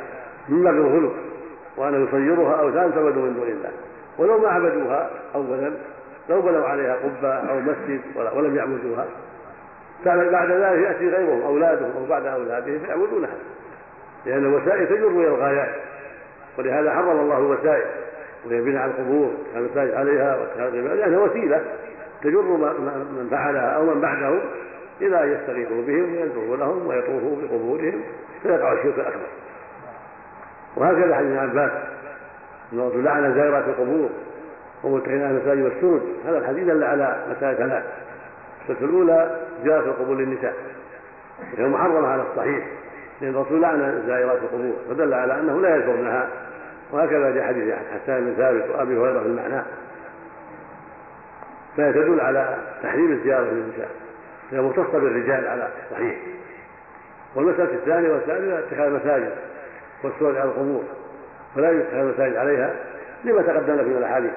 من 0.49 0.63
باب 0.63 0.73
الغلو 0.73 1.12
وأن 1.78 2.04
يصيرها 2.04 2.62
أوثان 2.62 2.93
تعبد 2.95 3.17
من 3.17 3.34
دون 3.34 3.47
الله. 3.47 3.71
ولو 4.17 4.38
ما 4.38 4.47
عبدوها 4.47 5.10
أولا 5.36 5.71
لو 6.30 6.41
بنوا 6.41 6.67
عليها 6.67 6.95
قبة 6.95 7.34
أو 7.34 7.60
مسجد 7.60 8.02
ولم 8.36 8.56
يعبدوها 8.56 9.06
بعد 10.06 10.52
ذلك 10.52 10.84
يأتي 10.84 11.10
غيرهم 11.10 11.41
أولادهم 11.41 11.91
أو 11.97 12.06
بعد 12.06 12.25
أولادهم 12.25 12.80
فيعبدونها 12.80 13.36
لأن 14.25 14.45
الوسائل 14.45 14.88
تجر 14.88 15.08
إلى 15.08 15.28
الغايات 15.28 15.75
ولهذا 16.58 16.93
حرم 16.93 17.19
الله 17.19 17.38
الوسائل. 17.38 17.86
وهي 18.45 18.62
بناء 18.62 18.86
القبور 18.86 19.32
كالمساجد 19.54 19.93
عليها 19.93 20.38
واتخاذ 20.38 20.69
لأنها 20.69 21.19
وسيلة 21.19 21.62
تجر 22.23 22.41
من 22.41 23.28
فعلها 23.32 23.69
أو 23.75 23.86
من 23.86 24.02
بعدهم. 24.02 24.39
إلى 25.02 25.24
أن 25.24 25.32
يستغيثوا 25.32 25.82
بهم 25.82 26.16
وينذروا 26.16 26.58
لهم 26.58 26.88
ويطوفوا 26.88 27.36
بقبورهم 27.42 28.02
فيقع 28.44 28.74
الشرك 28.74 29.00
الأكبر. 29.00 29.28
وهكذا 30.76 31.16
حديث 31.16 31.32
ابن 31.32 31.38
عباس. 31.38 31.72
أن 32.74 32.80
الرسول 32.80 33.04
لعن 33.04 33.34
زائرات 33.34 33.68
القبور 33.68 34.10
ومتخذين 34.84 35.22
المساجد 35.22 35.62
والسرج 35.62 36.02
هذا 36.26 36.38
الحديث 36.38 36.64
دل 36.64 36.84
على 36.84 37.24
مسائل 37.38 37.58
ثلاث. 37.58 37.84
السنة 38.62 38.90
الأولى 38.90 39.40
زيارة 39.64 39.86
القبور 39.86 40.16
للنساء. 40.16 40.54
وهي 41.58 41.68
محرمة 41.68 42.08
على 42.08 42.22
الصحيح 42.32 42.68
لأن 43.22 43.36
الرسول 43.36 43.62
لعن 43.62 44.04
زائرات 44.08 44.38
القبور 44.38 44.74
فدل 44.90 45.14
على 45.14 45.40
أنه 45.40 45.62
لا 45.62 45.76
يزورنها. 45.76 46.30
وهكذا 46.92 47.32
في 47.34 47.44
حديث 47.44 47.74
حسان 47.94 48.26
بن 48.26 48.34
ثابت 48.38 48.70
وأبي 48.70 48.98
هريرة 48.98 49.20
في 49.20 49.26
المعنى. 49.26 49.64
فهي 51.78 51.94
تدل 51.94 52.22
على 52.22 52.58
تحريم 52.84 53.12
الزيارة 53.12 53.44
للنساء. 53.44 53.90
هي 54.52 54.62
مختصة 54.62 55.00
بالرجال 55.00 55.48
على 55.48 55.68
الصحيح 55.84 56.16
والمسألة 57.36 57.74
الثانية 57.74 58.10
والثالثة 58.10 58.60
اتخاذ 58.60 58.86
المساجد 58.86 59.32
والسور 60.04 60.40
على 60.40 60.50
القبور. 60.50 60.84
فلا 61.56 61.72
يتخذ 61.72 61.98
المساجد 61.98 62.36
عليها 62.36 62.76
لما 63.24 63.42
تقدم 63.42 63.76
لك 63.76 63.86
من 63.86 63.98
الأحاديث. 63.98 64.32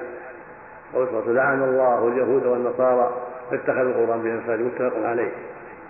قول 0.93 1.07
لعن 1.35 1.63
الله 1.63 2.07
اليهود 2.07 2.45
والنصارى 2.45 3.13
اتخذوا 3.51 3.91
القرآن 3.91 4.21
بها 4.21 4.33
المساجد 4.33 4.61
متفق 4.61 5.07
عليه. 5.07 5.31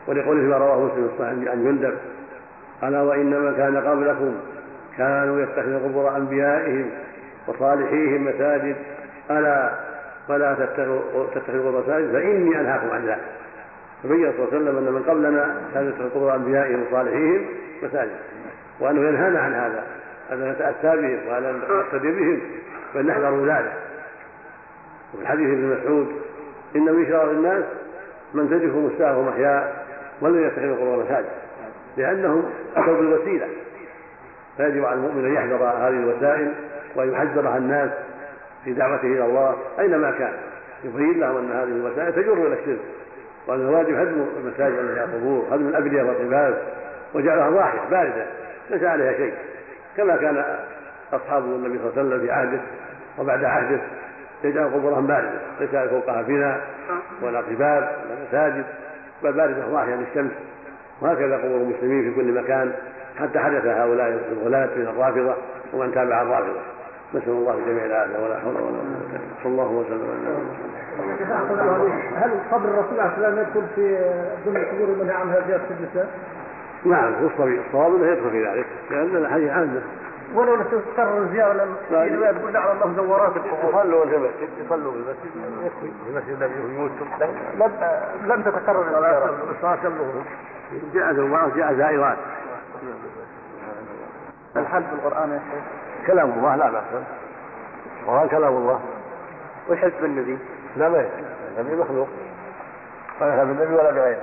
ولقوله 0.07 0.39
فيما 0.41 0.57
رواه 0.57 0.85
مسلم 0.85 1.09
الصحيح 1.13 1.51
عن 1.51 1.63
جندب 1.63 1.97
ألا 2.83 3.01
وإنما 3.01 3.51
كان 3.51 3.77
قبلكم 3.77 4.35
كانوا 4.97 5.41
يتخذون 5.41 5.79
قبور 5.79 6.17
أنبيائهم 6.17 6.89
وصالحيهم 7.47 8.25
مساجد. 8.25 8.75
ألا 9.31 9.73
فلا 10.27 10.53
تتخذوا 11.35 11.81
مساجد 11.81 12.11
فإني 12.11 12.59
أنهاكم 12.59 12.89
عن 12.89 13.05
ذلك. 13.05 13.42
فبين 14.03 14.31
صلى 14.31 14.45
الله 14.45 14.47
عليه 14.53 14.57
وسلم 14.57 14.77
أن 14.77 14.93
من 14.93 15.03
قبلنا 15.03 15.61
يتخذون 15.75 16.09
قبور 16.09 16.35
انبيائهم 16.35 16.83
وصالحيهم 16.87 17.45
مساجد 17.83 18.17
وأنه 18.79 19.07
ينهانا 19.07 19.39
عن 19.39 19.53
هذا 19.53 19.83
أن 20.31 20.51
نتأتى 20.51 21.01
بهم 21.01 21.27
وأن 21.27 21.61
نقتدي 21.69 22.11
بهم 22.11 22.41
بل 22.95 23.05
نحذر 23.05 23.45
ذلك 23.45 23.73
وفي 25.13 25.27
حديث 25.27 25.47
ابن 25.47 25.77
مسعود 25.77 26.07
إن 26.75 26.93
من 26.93 27.05
شرار 27.05 27.31
الناس 27.31 27.63
من 28.33 28.49
تجف 28.49 28.75
مستاهم 28.75 29.27
احياء 29.27 29.85
ولم 30.21 30.47
يتخذوا 30.47 30.75
قبور 30.75 31.03
مساجد 31.03 31.29
لأنهم 31.97 32.49
أتوا 32.75 32.97
بالوسيلة. 32.97 33.47
فيجب 34.57 34.85
على 34.85 34.95
المؤمن 34.95 35.25
أن 35.25 35.33
يحذر 35.33 35.63
هذه 35.63 35.87
الوسائل 35.87 36.53
وأن 36.95 37.11
يحذرها 37.11 37.57
الناس 37.57 37.91
في 38.65 38.73
دعوته 38.73 39.07
إلى 39.07 39.25
الله 39.25 39.55
أينما 39.79 40.11
كان. 40.11 40.33
يبين 40.83 41.19
لهم 41.19 41.37
أن 41.37 41.51
هذه 41.51 41.63
الوسائل 41.63 42.13
تجر 42.13 42.33
إلى 42.33 42.59
الشرك. 42.59 42.79
وأن 43.47 43.59
الواجب 43.59 43.95
هدم 43.95 44.25
المساجد 44.37 44.73
التي 44.77 44.93
فيها 44.93 45.05
قبور 45.05 45.47
هدم 45.51 45.67
الأبنية 45.67 46.03
والقباب 46.03 46.57
وجعلها 47.13 47.49
ضاحية 47.49 47.79
باردة 47.91 48.25
ليس 48.69 48.83
عليها 48.83 49.13
شيء. 49.13 49.33
كما 49.97 50.15
كان 50.17 50.43
أصحاب 51.13 51.43
النبي 51.43 51.79
صلى 51.79 51.87
الله 51.87 51.93
عليه 51.97 52.07
وسلم 52.07 52.19
في 52.19 52.31
عهده 52.31 52.59
وبعد 53.19 53.43
عهده 53.43 53.79
يجعل 54.43 54.65
قبورهم 54.65 55.07
باردة 55.07 55.39
ليس 55.59 55.89
فوقها 55.89 56.21
بناء 56.21 56.61
ولا 57.21 57.39
قباب 57.39 57.83
ولا 57.83 58.15
مساجد 58.27 58.65
بل 59.23 59.33
باردة 59.33 59.67
ضاحية 59.67 59.95
للشمس. 59.95 60.31
وهكذا 61.01 61.37
قبور 61.37 61.57
المسلمين 61.57 62.03
في 62.03 62.15
كل 62.15 62.41
مكان 62.41 62.73
حتى 63.19 63.39
حدث 63.39 63.65
هؤلاء 63.65 64.19
الغلاة 64.31 64.69
من 64.75 64.87
الرافضة 64.87 65.35
ومن 65.73 65.91
تابع 65.93 66.21
الرافضة. 66.21 66.59
نسأل 67.13 67.29
الله 67.29 67.59
جميع 67.67 67.85
العافية 67.85 68.23
ولا 68.23 68.39
حول 68.39 68.55
ولا 68.55 68.63
قوة 68.63 68.75
إلا 68.97 69.17
بالله. 69.17 69.33
صلى 69.43 69.51
الله 69.51 69.69
وسلم 69.71 70.07
على 70.09 70.33
هل 72.15 72.31
قبر 72.51 72.69
الرسول 72.69 72.99
عليه 72.99 73.11
السلام 73.11 73.37
يدخل 73.37 73.63
في 73.75 74.11
ضمن 74.45 74.57
القبور 74.57 74.87
المنهى 74.87 75.15
عنها 75.15 75.47
زيارة 75.47 75.67
النساء؟ 75.79 76.09
نعم 76.85 77.13
هو 77.13 77.27
الصواب 77.27 77.95
انه 77.95 78.07
يدخل 78.07 78.29
في 78.29 78.47
ذلك 78.47 78.65
لأن 78.91 79.15
الحديث 79.15 79.49
عامه 79.51 79.81
ولو 80.35 80.55
تكرر 80.95 81.17
الزيارة 81.17 81.53
لم 81.53 81.75
تقول 82.39 82.57
على 82.57 82.71
الله 82.71 82.95
زورات 82.95 83.35
القبور. 83.37 83.69
يصلوا 83.69 84.05
في 84.05 84.15
المسجد 84.15 84.49
يصلوا 84.65 84.91
في 84.91 84.97
المسجد 84.97 85.31
يكفي 85.65 85.91
في 86.03 86.09
المسجد 86.09 86.41
الذي 86.41 86.53
هو 86.63 86.67
يموتهم 86.67 87.07
لم 87.59 87.71
لم 88.25 88.41
تتكرر 88.41 88.81
الزيارة. 88.81 89.35
الصلاه 89.55 89.77
جاء 90.93 91.13
زوارات 91.13 91.53
جاء 91.55 91.73
زائرات. 91.73 92.17
الحل 94.57 94.83
في 94.83 94.93
القرآن 94.93 95.29
يا 95.29 95.39
شيخ. 95.39 95.82
كلام 96.07 96.31
الله 96.31 96.55
لا 96.55 96.69
بأس. 96.69 96.83
القران 98.01 98.27
كلام 98.27 98.57
الله. 98.57 98.79
وحزب 99.69 100.05
النبي. 100.05 100.37
لا 100.77 100.89
ما 100.89 101.09
النبي 101.57 101.75
مخلوق. 101.75 102.07
ولا 103.21 103.43
بالنبي 103.43 103.73
ولا 103.73 103.91
بغيره 103.91 104.21